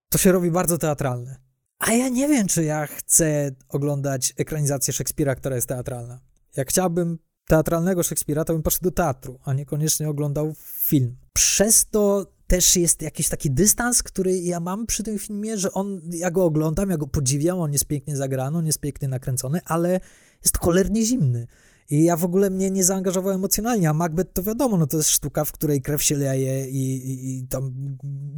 [0.10, 1.36] to się robi bardzo teatralne.
[1.80, 6.20] A ja nie wiem, czy ja chcę oglądać ekranizację Szekspira, która jest teatralna.
[6.58, 11.16] Jak chciałbym teatralnego Szekspira, to bym poszedł do teatru, a niekoniecznie oglądał film.
[11.34, 16.02] Przez to też jest jakiś taki dystans, który ja mam przy tym filmie, że on,
[16.10, 20.00] ja go oglądam, ja go podziwiam, on jest pięknie zagrany, on jest pięknie nakręcony, ale
[20.44, 21.48] jest cholernie zimny.
[21.90, 25.10] I ja w ogóle mnie nie zaangażował emocjonalnie, a Macbeth to wiadomo, no to jest
[25.10, 27.74] sztuka, w której krew się leje i, i, i tam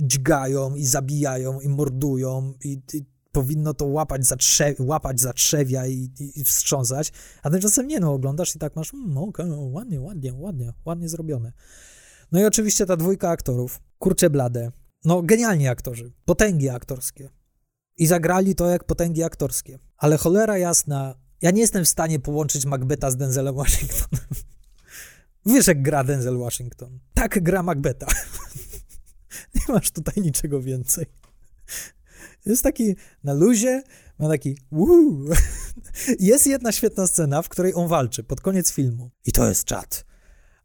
[0.02, 5.88] dźgają i zabijają i mordują i, i powinno to łapać za, trze łapać za trzewia
[5.88, 7.12] i, i, i wstrząsać,
[7.44, 11.54] a tymczasem nie, no oglądasz i tak masz, mm, okay, ładnie, ładnie, ładnie, ładnie zrobione.
[12.32, 14.72] No i oczywiście ta dwójka aktorów, kurcze blade,
[15.06, 17.30] no genialni aktorzy, potęgi aktorskie.
[17.98, 19.80] I zagrali to jak potęgi aktorskie.
[19.98, 24.26] Ale cholera jasna, ja nie jestem w stanie połączyć Macbeta z Denzelem Washingtonem.
[25.46, 27.00] Wiesz, jak gra Denzel Washington.
[27.14, 28.08] Tak gra Macbeta.
[29.56, 31.06] nie masz tutaj niczego więcej.
[32.46, 33.84] Jest taki na luzie,
[34.20, 35.30] ma taki Wuu.
[36.20, 39.12] Jest jedna świetna scena, w której on walczy pod koniec filmu.
[39.26, 40.06] I to jest czat.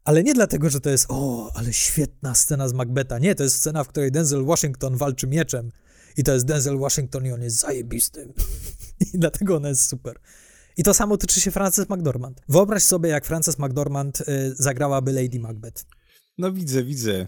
[0.03, 3.19] Ale nie dlatego, że to jest o, ale świetna scena z Macbeta.
[3.19, 5.71] Nie, to jest scena, w której Denzel Washington walczy mieczem.
[6.17, 8.33] I to jest Denzel Washington i on jest zajebistym.
[9.13, 10.19] I dlatego ona jest super.
[10.77, 12.41] I to samo tyczy się Frances McDormand.
[12.49, 15.85] Wyobraź sobie, jak Frances McDormand y, zagrałaby Lady Macbeth.
[16.37, 17.27] No widzę, widzę.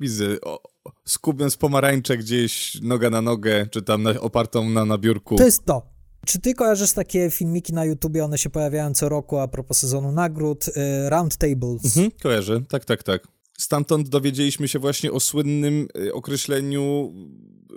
[0.00, 0.40] Widzę.
[0.40, 0.62] O,
[1.06, 5.36] skubiąc pomarańcze gdzieś noga na nogę, czy tam na, opartą na, na biurku.
[5.36, 5.92] To jest to.
[6.26, 10.12] Czy ty kojarzysz takie filmiki na YouTubie, one się pojawiają co roku a propos sezonu
[10.12, 10.72] nagród, y,
[11.10, 11.84] Round Tables?
[11.84, 13.28] Mhm, kojarzę, tak, tak, tak.
[13.58, 17.12] Stamtąd dowiedzieliśmy się właśnie o słynnym y, określeniu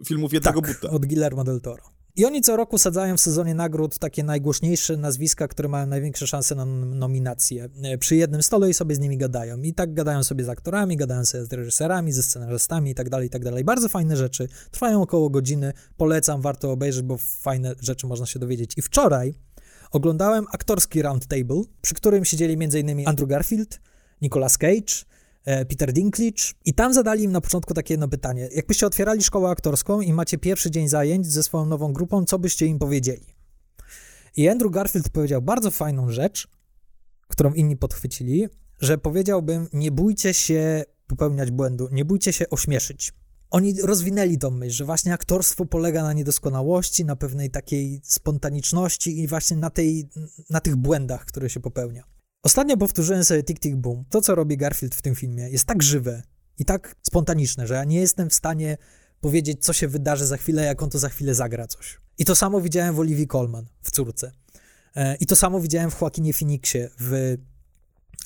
[0.08, 0.90] filmów jednego tak, buta.
[0.90, 1.95] od Guillermo del Toro.
[2.18, 6.56] I oni co roku sadzają w sezonie nagród takie najgłośniejsze nazwiska, które mają największe szanse
[6.56, 9.62] na nominacje e, przy jednym stole i sobie z nimi gadają.
[9.62, 13.30] I tak gadają sobie z aktorami, gadają sobie z reżyserami, ze scenarzystami i tak dalej,
[13.30, 13.64] tak dalej.
[13.64, 14.48] Bardzo fajne rzeczy.
[14.72, 15.74] Trwają około godziny.
[15.98, 18.72] Polecam, warto obejrzeć, bo fajne rzeczy można się dowiedzieć.
[18.78, 19.34] I wczoraj
[19.92, 23.08] oglądałem aktorski roundtable, przy którym siedzieli m.in.
[23.08, 23.80] Andrew Garfield,
[24.22, 25.06] Nicolas Cage,
[25.46, 28.50] Peter Dinklage i tam zadali im na początku takie jedno pytanie.
[28.56, 32.66] Jakbyście otwierali szkołę aktorską i macie pierwszy dzień zajęć ze swoją nową grupą, co byście
[32.66, 33.26] im powiedzieli?
[34.36, 36.48] I Andrew Garfield powiedział bardzo fajną rzecz,
[37.28, 38.48] którą inni podchwycili,
[38.80, 43.14] że powiedziałbym, nie bójcie się popełniać błędu, nie bójcie się ośmieszyć.
[43.50, 49.28] Oni rozwinęli tą myśl, że właśnie aktorstwo polega na niedoskonałości, na pewnej takiej spontaniczności i
[49.28, 50.10] właśnie na, tej,
[50.50, 52.15] na tych błędach, które się popełnia.
[52.46, 54.06] Ostatnio powtórzyłem sobie Tick Tick Boom.
[54.10, 56.24] To, co robi Garfield w tym filmie, jest tak żywe
[56.60, 58.78] i tak spontaniczne, że ja nie jestem w stanie
[59.22, 62.00] powiedzieć, co się wydarzy za chwilę, jak on to za chwilę zagra coś.
[62.18, 64.32] I to samo widziałem w Olivii Colman w Córce.
[64.96, 67.38] E, I to samo widziałem w Joaquinie Phoenixie w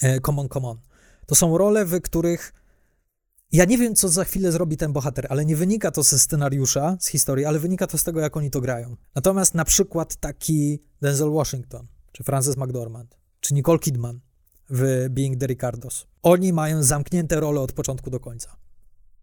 [0.01, 0.78] e, Come on, Come on.
[1.26, 2.53] To są role, w których
[3.51, 6.97] ja nie wiem, co za chwilę zrobi ten bohater, ale nie wynika to ze scenariusza,
[6.99, 8.95] z historii, ale wynika to z tego, jak oni to grają.
[9.15, 14.20] Natomiast na przykład taki Denzel Washington czy Frances McDormand czy Nicole Kidman
[14.70, 16.08] w Being the Ricardos.
[16.24, 18.56] Oni mają zamknięte role od początku do końca.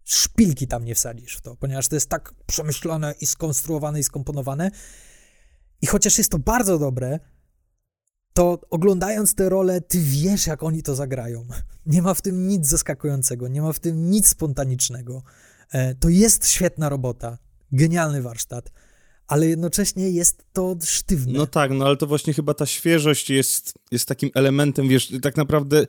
[0.05, 4.71] Szpilki tam nie wsadzisz w to, ponieważ to jest tak przemyślane i skonstruowane i skomponowane.
[5.83, 7.19] I chociaż jest to bardzo dobre,
[8.37, 11.47] to oglądając tę rolę, ty wiesz, jak oni to zagrają.
[11.87, 15.23] Nie ma w tym nic zaskakującego, nie ma w tym nic spontanicznego.
[15.71, 17.39] E, to jest świetna robota,
[17.73, 18.73] genialny warsztat,
[19.29, 21.39] ale jednocześnie jest to sztywne.
[21.39, 25.37] No tak, no ale to właśnie chyba ta świeżość jest, jest takim elementem, wiesz, tak
[25.37, 25.87] naprawdę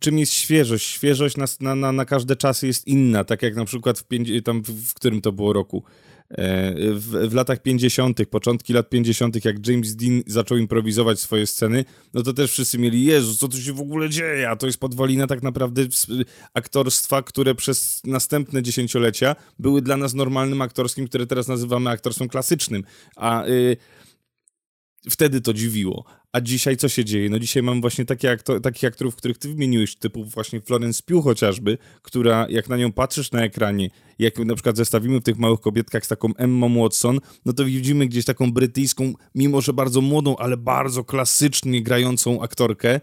[0.00, 0.86] czym jest świeżość?
[0.86, 4.62] Świeżość na, na, na, każde czasy jest inna, tak jak na przykład w, pięć, tam
[4.62, 5.82] w którym to było roku?
[6.30, 11.84] E, w, w, latach 50., początki lat 50., jak James Dean zaczął improwizować swoje sceny,
[12.14, 14.50] no to też wszyscy mieli, Jezu, co tu się w ogóle dzieje?
[14.50, 15.82] A to jest podwalina tak naprawdę
[16.54, 22.84] aktorstwa, które przez następne dziesięciolecia były dla nas normalnym aktorskim, które teraz nazywamy aktorstwem klasycznym.
[23.16, 23.76] A y,
[25.10, 26.04] wtedy to dziwiło.
[26.32, 27.30] A dzisiaj co się dzieje?
[27.30, 31.24] No dzisiaj mam właśnie takie aktor, takich aktorów, których ty wymieniłeś, typu właśnie Florence Pugh
[31.24, 35.60] chociażby, która jak na nią patrzysz na ekranie, jak na przykład zestawimy w tych małych
[35.60, 40.36] kobietkach z taką Emma Watson, no to widzimy gdzieś taką brytyjską, mimo że bardzo młodą,
[40.36, 43.00] ale bardzo klasycznie grającą aktorkę,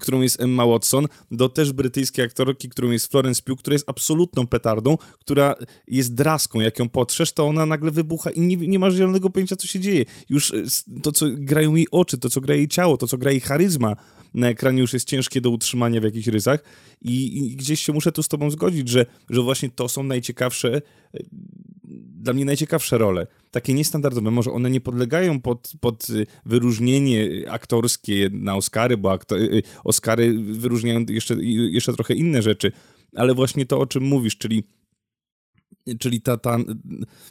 [0.00, 4.46] którą jest Emma Watson, do też brytyjskiej aktorki, którą jest Florence Pugh, która jest absolutną
[4.46, 5.54] petardą, która
[5.88, 6.60] jest draską.
[6.60, 9.80] Jak ją potrzesz, to ona nagle wybucha i nie, nie masz zielonego pojęcia, co się
[9.80, 10.04] dzieje.
[10.28, 10.62] Już e,
[11.02, 13.96] to, co grają jej oczy, to, co gra jej ciało, to, co gra jej charyzma
[14.34, 16.64] na ekranie już jest ciężkie do utrzymania w jakichś rysach
[17.02, 20.82] i, i gdzieś się muszę tu z tobą zgodzić, że, że właśnie to są najciekawsze
[21.14, 21.18] e,
[22.22, 23.26] dla mnie najciekawsze role.
[23.50, 24.30] Takie niestandardowe.
[24.30, 29.62] Może one nie podlegają pod, pod y, wyróżnienie aktorskie na Oscary, bo aktor, y, y,
[29.84, 32.72] Oscary wyróżniają jeszcze, jeszcze trochę inne rzeczy,
[33.16, 34.64] ale właśnie to, o czym mówisz, czyli
[35.98, 36.58] czyli ta, ta,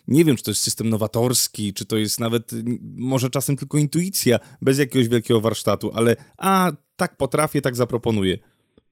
[0.07, 2.51] nie wiem, czy to jest system nowatorski, czy to jest nawet
[2.95, 8.37] może czasem tylko intuicja, bez jakiegoś wielkiego warsztatu, ale a, tak potrafię, tak zaproponuję.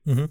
[0.08, 0.28] Mhm.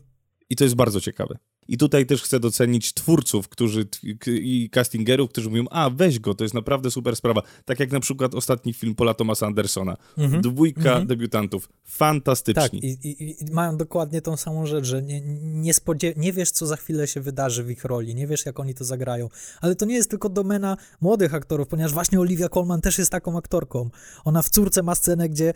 [0.50, 1.38] I to jest bardzo ciekawe.
[1.68, 3.86] I tutaj też chcę docenić twórców, którzy
[4.26, 7.42] i castingerów, którzy mówią, a weź go, to jest naprawdę super sprawa.
[7.64, 9.96] Tak jak na przykład ostatni film Paula Thomasa Andersona.
[10.18, 10.42] Mhm.
[10.42, 11.06] Dwójka mhm.
[11.06, 11.68] debiutantów.
[11.84, 12.62] Fantastyczni.
[12.62, 15.72] Tak, i, i, i, mają dokładnie tą samą rzecz, że nie, nie,
[16.16, 18.84] nie wiesz, co za chwilę się wydarzy w ich roli, nie wiesz, jak oni to
[18.84, 19.28] zagrają.
[19.60, 23.38] Ale to nie jest tylko domena młodych aktorów, ponieważ właśnie Olivia Colman też jest taką
[23.38, 23.90] aktorką.
[24.24, 25.52] Ona w córce ma scenę, gdzie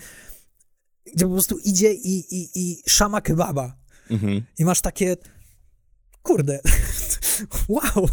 [1.15, 3.77] gdzie po prostu idzie i, i, i szama kebaba.
[4.11, 4.43] Mhm.
[4.59, 5.17] I masz takie
[6.23, 6.61] kurde,
[7.69, 8.09] wow.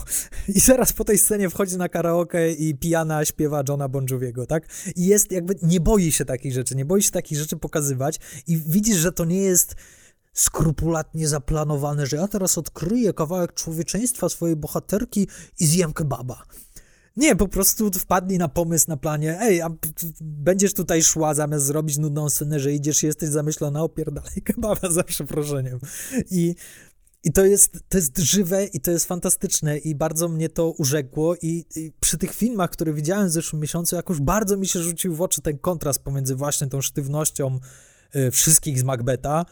[0.47, 4.67] I zaraz po tej scenie wchodzi na karaoke i pijana śpiewa Johna Bon Joviego, tak?
[4.95, 8.57] I jest jakby, nie boi się takich rzeczy, nie boi się takich rzeczy pokazywać i
[8.57, 9.75] widzisz, że to nie jest
[10.33, 15.27] skrupulatnie zaplanowane, że ja teraz odkryję kawałek człowieczeństwa swojej bohaterki
[15.59, 16.43] i zjem kebaba.
[17.17, 19.69] Nie, po prostu wpadli na pomysł na planie, ej, a
[20.21, 25.79] będziesz tutaj szła zamiast zrobić nudną scenę, że idziesz, jesteś zamyślona, opierdalaj kebaba za przeproszeniem.
[26.31, 26.55] I
[27.23, 31.35] i to jest, to jest żywe i to jest fantastyczne i bardzo mnie to urzekło
[31.35, 35.15] i, i, przy tych filmach, które widziałem w zeszłym miesiącu, jakoś bardzo mi się rzucił
[35.15, 37.59] w oczy ten kontrast pomiędzy właśnie tą sztywnością
[38.15, 39.45] y, wszystkich z Macbeta,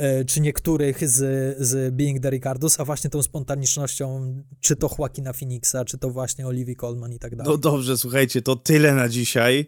[0.00, 1.16] y, czy niektórych z,
[1.58, 6.46] z Being the Ricardos, a właśnie tą spontanicznością, czy to Joaquina Phoenixa, czy to właśnie
[6.46, 7.52] Olivia Colman i tak dalej.
[7.52, 9.66] No dobrze, słuchajcie, to tyle na dzisiaj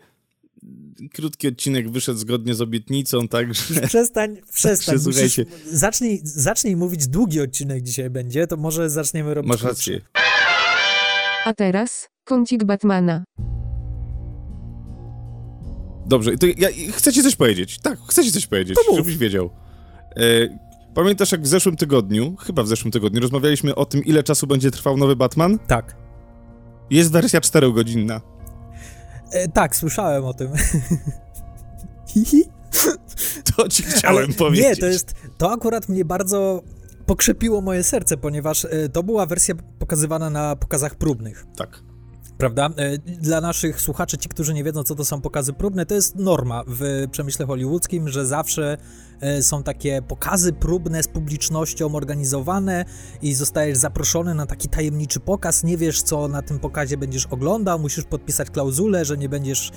[1.15, 3.81] krótki odcinek wyszedł zgodnie z obietnicą, także...
[3.89, 4.97] Przestań, przestań.
[5.07, 5.41] Musisz,
[5.71, 10.01] zacznij, zacznij mówić, długi odcinek dzisiaj będzie, to może zaczniemy robić Masz rację.
[11.45, 13.25] A teraz kącik Batmana.
[16.07, 17.79] Dobrze, to ja chcę ci coś powiedzieć.
[17.79, 19.51] Tak, chcę ci coś powiedzieć, żebyś wiedział.
[20.17, 20.59] E,
[20.95, 24.71] pamiętasz, jak w zeszłym tygodniu, chyba w zeszłym tygodniu, rozmawialiśmy o tym, ile czasu będzie
[24.71, 25.59] trwał nowy Batman?
[25.59, 25.97] Tak.
[26.91, 28.21] Jest wersja czterogodzinna.
[29.33, 30.53] E, tak, słyszałem o tym.
[33.57, 34.69] to ci chciałem Ale powiedzieć.
[34.69, 36.63] Nie, to jest, to akurat mnie bardzo
[37.07, 41.47] pokrzepiło moje serce, ponieważ e, to była wersja pokazywana na pokazach próbnych.
[41.57, 41.83] Tak
[42.43, 42.71] prawda?
[42.77, 46.17] E, dla naszych słuchaczy, ci, którzy nie wiedzą, co to są pokazy próbne, to jest
[46.17, 48.77] norma w przemyśle hollywoodzkim, że zawsze
[49.41, 52.85] są takie pokazy próbne z publicznością organizowane
[53.23, 57.79] i zostajesz zaproszony na taki tajemniczy pokaz, nie wiesz, co na tym pokazie będziesz oglądał,
[57.79, 59.71] musisz podpisać klauzulę, że nie będziesz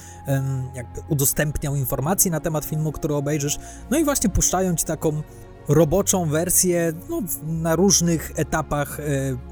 [0.76, 3.58] jakby udostępniał informacji na temat filmu, który obejrzysz.
[3.90, 5.22] No i właśnie puszczają ci taką
[5.68, 9.04] roboczą wersję no, na różnych etapach e,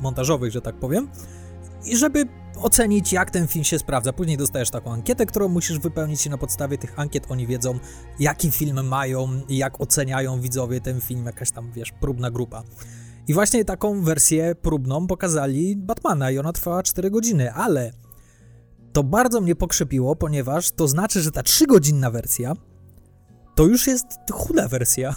[0.02, 1.08] montażowych, że tak powiem.
[1.86, 2.26] I żeby
[2.62, 4.14] ocenić, jak ten film się sprawdza.
[4.14, 7.80] Później dostajesz taką ankietę, którą musisz wypełnić i na podstawie tych ankiet oni wiedzą,
[8.20, 12.64] jaki film mają i jak oceniają widzowie ten film, jakaś tam, wiesz, próbna grupa.
[13.28, 17.92] I właśnie taką wersję próbną pokazali Batmana i ona trwała 4 godziny, ale
[18.94, 22.54] to bardzo mnie pokrzepiło, ponieważ to znaczy, że ta 3-godzinna wersja
[23.56, 25.16] to już jest chuda wersja.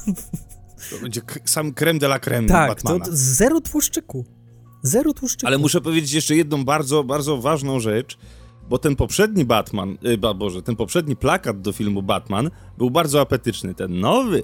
[0.90, 3.04] To będzie sam creme de la creme tak, Batmana.
[3.04, 4.24] Tak, zero tłuszczyku.
[4.82, 5.46] Zero tłuszczyku.
[5.46, 8.18] Ale muszę powiedzieć jeszcze jedną bardzo, bardzo ważną rzecz.
[8.68, 13.20] bo ten poprzedni Batman, y, ba, Boże, ten poprzedni plakat do filmu Batman był bardzo
[13.20, 13.74] apetyczny.
[13.74, 14.42] Ten nowy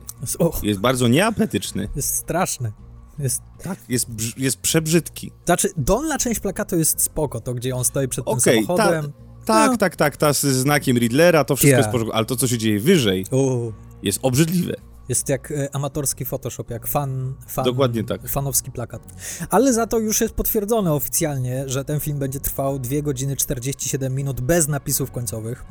[0.63, 1.89] jest bardzo nieapetyczny.
[1.97, 2.73] Jest straszny.
[3.19, 3.43] Jest...
[3.63, 4.07] Tak, jest,
[4.37, 5.31] jest przebrzydki.
[5.45, 9.13] Znaczy, dolna część plakatu jest spoko, to gdzie on stoi przed tym Okej, ta, samochodem.
[9.45, 9.77] tak, No.
[9.77, 11.79] tak, tak, ta z znakiem Riddlera, to wszystko Yeah.
[11.81, 13.73] jest porządku, ale to, co się dzieje wyżej, U.
[14.03, 14.75] jest obrzydliwe.
[15.09, 17.65] Jest jak e, amatorski Photoshop, jak fan, fan.
[17.65, 18.29] Dokładnie tak.
[18.29, 19.03] Fanowski plakat.
[19.51, 24.15] Ale za to już jest potwierdzone oficjalnie, że ten film będzie trwał 2 godziny 47
[24.15, 25.65] minut bez napisów końcowych.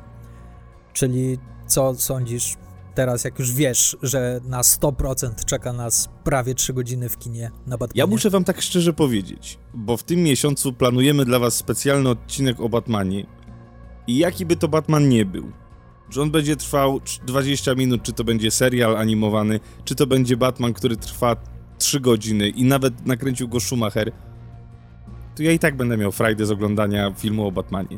[0.94, 1.38] Czyli
[1.68, 2.58] co sądzisz
[2.96, 7.78] teraz, jak już wiesz, że na 100% czeka nas prawie 3 godziny w kinie na
[7.78, 8.00] Batmanie?
[8.00, 12.60] Ja muszę wam tak szczerze powiedzieć, bo w tym miesiącu planujemy dla was specjalny odcinek
[12.60, 13.26] o Batmanie
[14.08, 15.52] i jaki by to Batman nie był,
[16.12, 20.38] że on będzie trwał cz- 20 minut, czy to będzie serial animowany, czy to będzie
[20.38, 21.36] Batman, który trwa
[21.78, 24.12] 3 godziny i nawet nakręcił go Schumacher,
[25.36, 27.98] to ja i tak będę miał frajdę z oglądania filmu o Batmanie.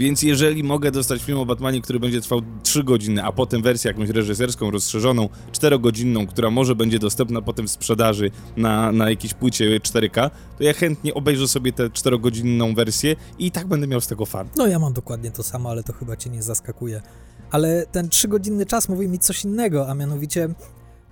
[0.00, 3.90] Więc jeżeli mogę dostać film o Batmanie, który będzie trwał 3 godziny, a potem wersję
[3.90, 9.80] jakąś reżyserską, rozszerzoną, 4-godzinną, która może będzie dostępna potem w sprzedaży na, na jakiejś płycie
[9.80, 14.06] 4K, to ja chętnie obejrzę sobie tę 4-godzinną wersję i i tak będę miał z
[14.06, 14.48] tego fan.
[14.56, 17.02] No ja mam dokładnie to samo, ale to chyba cię nie zaskakuje.
[17.50, 20.48] Ale ten trzygodzinny czas mówi mi coś innego, a mianowicie,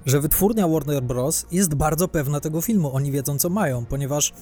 [0.06, 1.46] że wytwórnia Warner Bros.
[1.52, 2.94] jest bardzo pewna tego filmu.
[2.94, 4.32] Oni wiedzą, co mają, ponieważ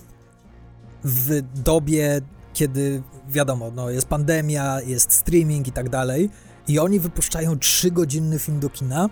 [1.05, 2.21] w dobie,
[2.57, 6.31] kiedy wiadomo, no jest pandemia, jest streaming i tak dalej,
[6.69, 9.11] i oni wypuszczają trzygodzinny film do kina.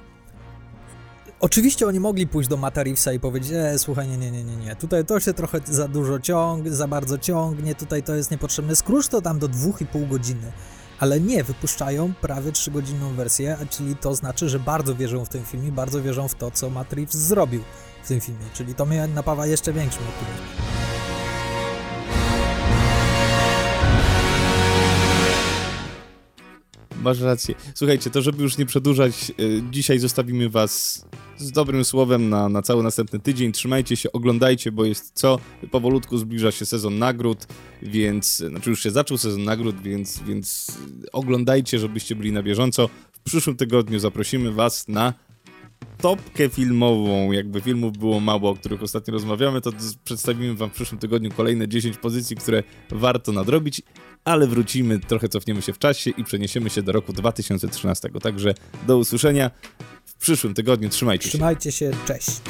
[1.40, 4.56] Oczywiście oni mogli pójść do Matta Reevesa i powiedzieć, e, słuchaj, nie, nie, nie, nie,
[4.56, 8.76] nie, tutaj to się trochę za dużo ciąg, za bardzo ciągnie, tutaj to jest niepotrzebne,
[8.76, 10.52] skróć to tam do dwóch i pół godziny.
[11.00, 15.44] Ale nie, wypuszczają prawie trzygodzinną wersję, a czyli to znaczy, że bardzo wierzą w ten
[15.44, 17.62] film i bardzo wierzą w to, co Reeves zrobił
[18.04, 20.93] w tym filmie, czyli to mnie napawa jeszcze większym optymizmem.
[27.05, 27.55] Masz rację.
[27.74, 31.05] Słuchajcie, to żeby już nie przedłużać, y, dzisiaj zostawimy was
[31.36, 33.52] z dobrym słowem na, na cały następny tydzień.
[33.52, 35.39] Trzymajcie się, oglądajcie, bo jest co?
[35.70, 37.47] Powolutku zbliża się sezon nagród,
[37.82, 40.78] więc, znaczy już się zaczął sezon nagród, więc, więc
[41.12, 42.89] oglądajcie, żebyście byli na bieżąco.
[43.12, 45.14] W przyszłym tygodniu zaprosimy was na
[45.98, 47.32] topkę filmową.
[47.32, 49.70] Jakby filmów było mało, o których ostatnio rozmawiamy, to
[50.05, 53.82] przedstawimy wam w przyszłym tygodniu kolejne 10 pozycji, które warto nadrobić,
[54.24, 58.10] ale wrócimy, trochę cofniemy się w czasie i przeniesiemy się do roku 2013.
[58.22, 58.55] Także
[58.86, 59.51] do usłyszenia
[60.05, 60.88] w przyszłym tygodniu.
[60.88, 61.30] Trzymajcie się.
[61.30, 62.40] Trzymajcie się, cześć.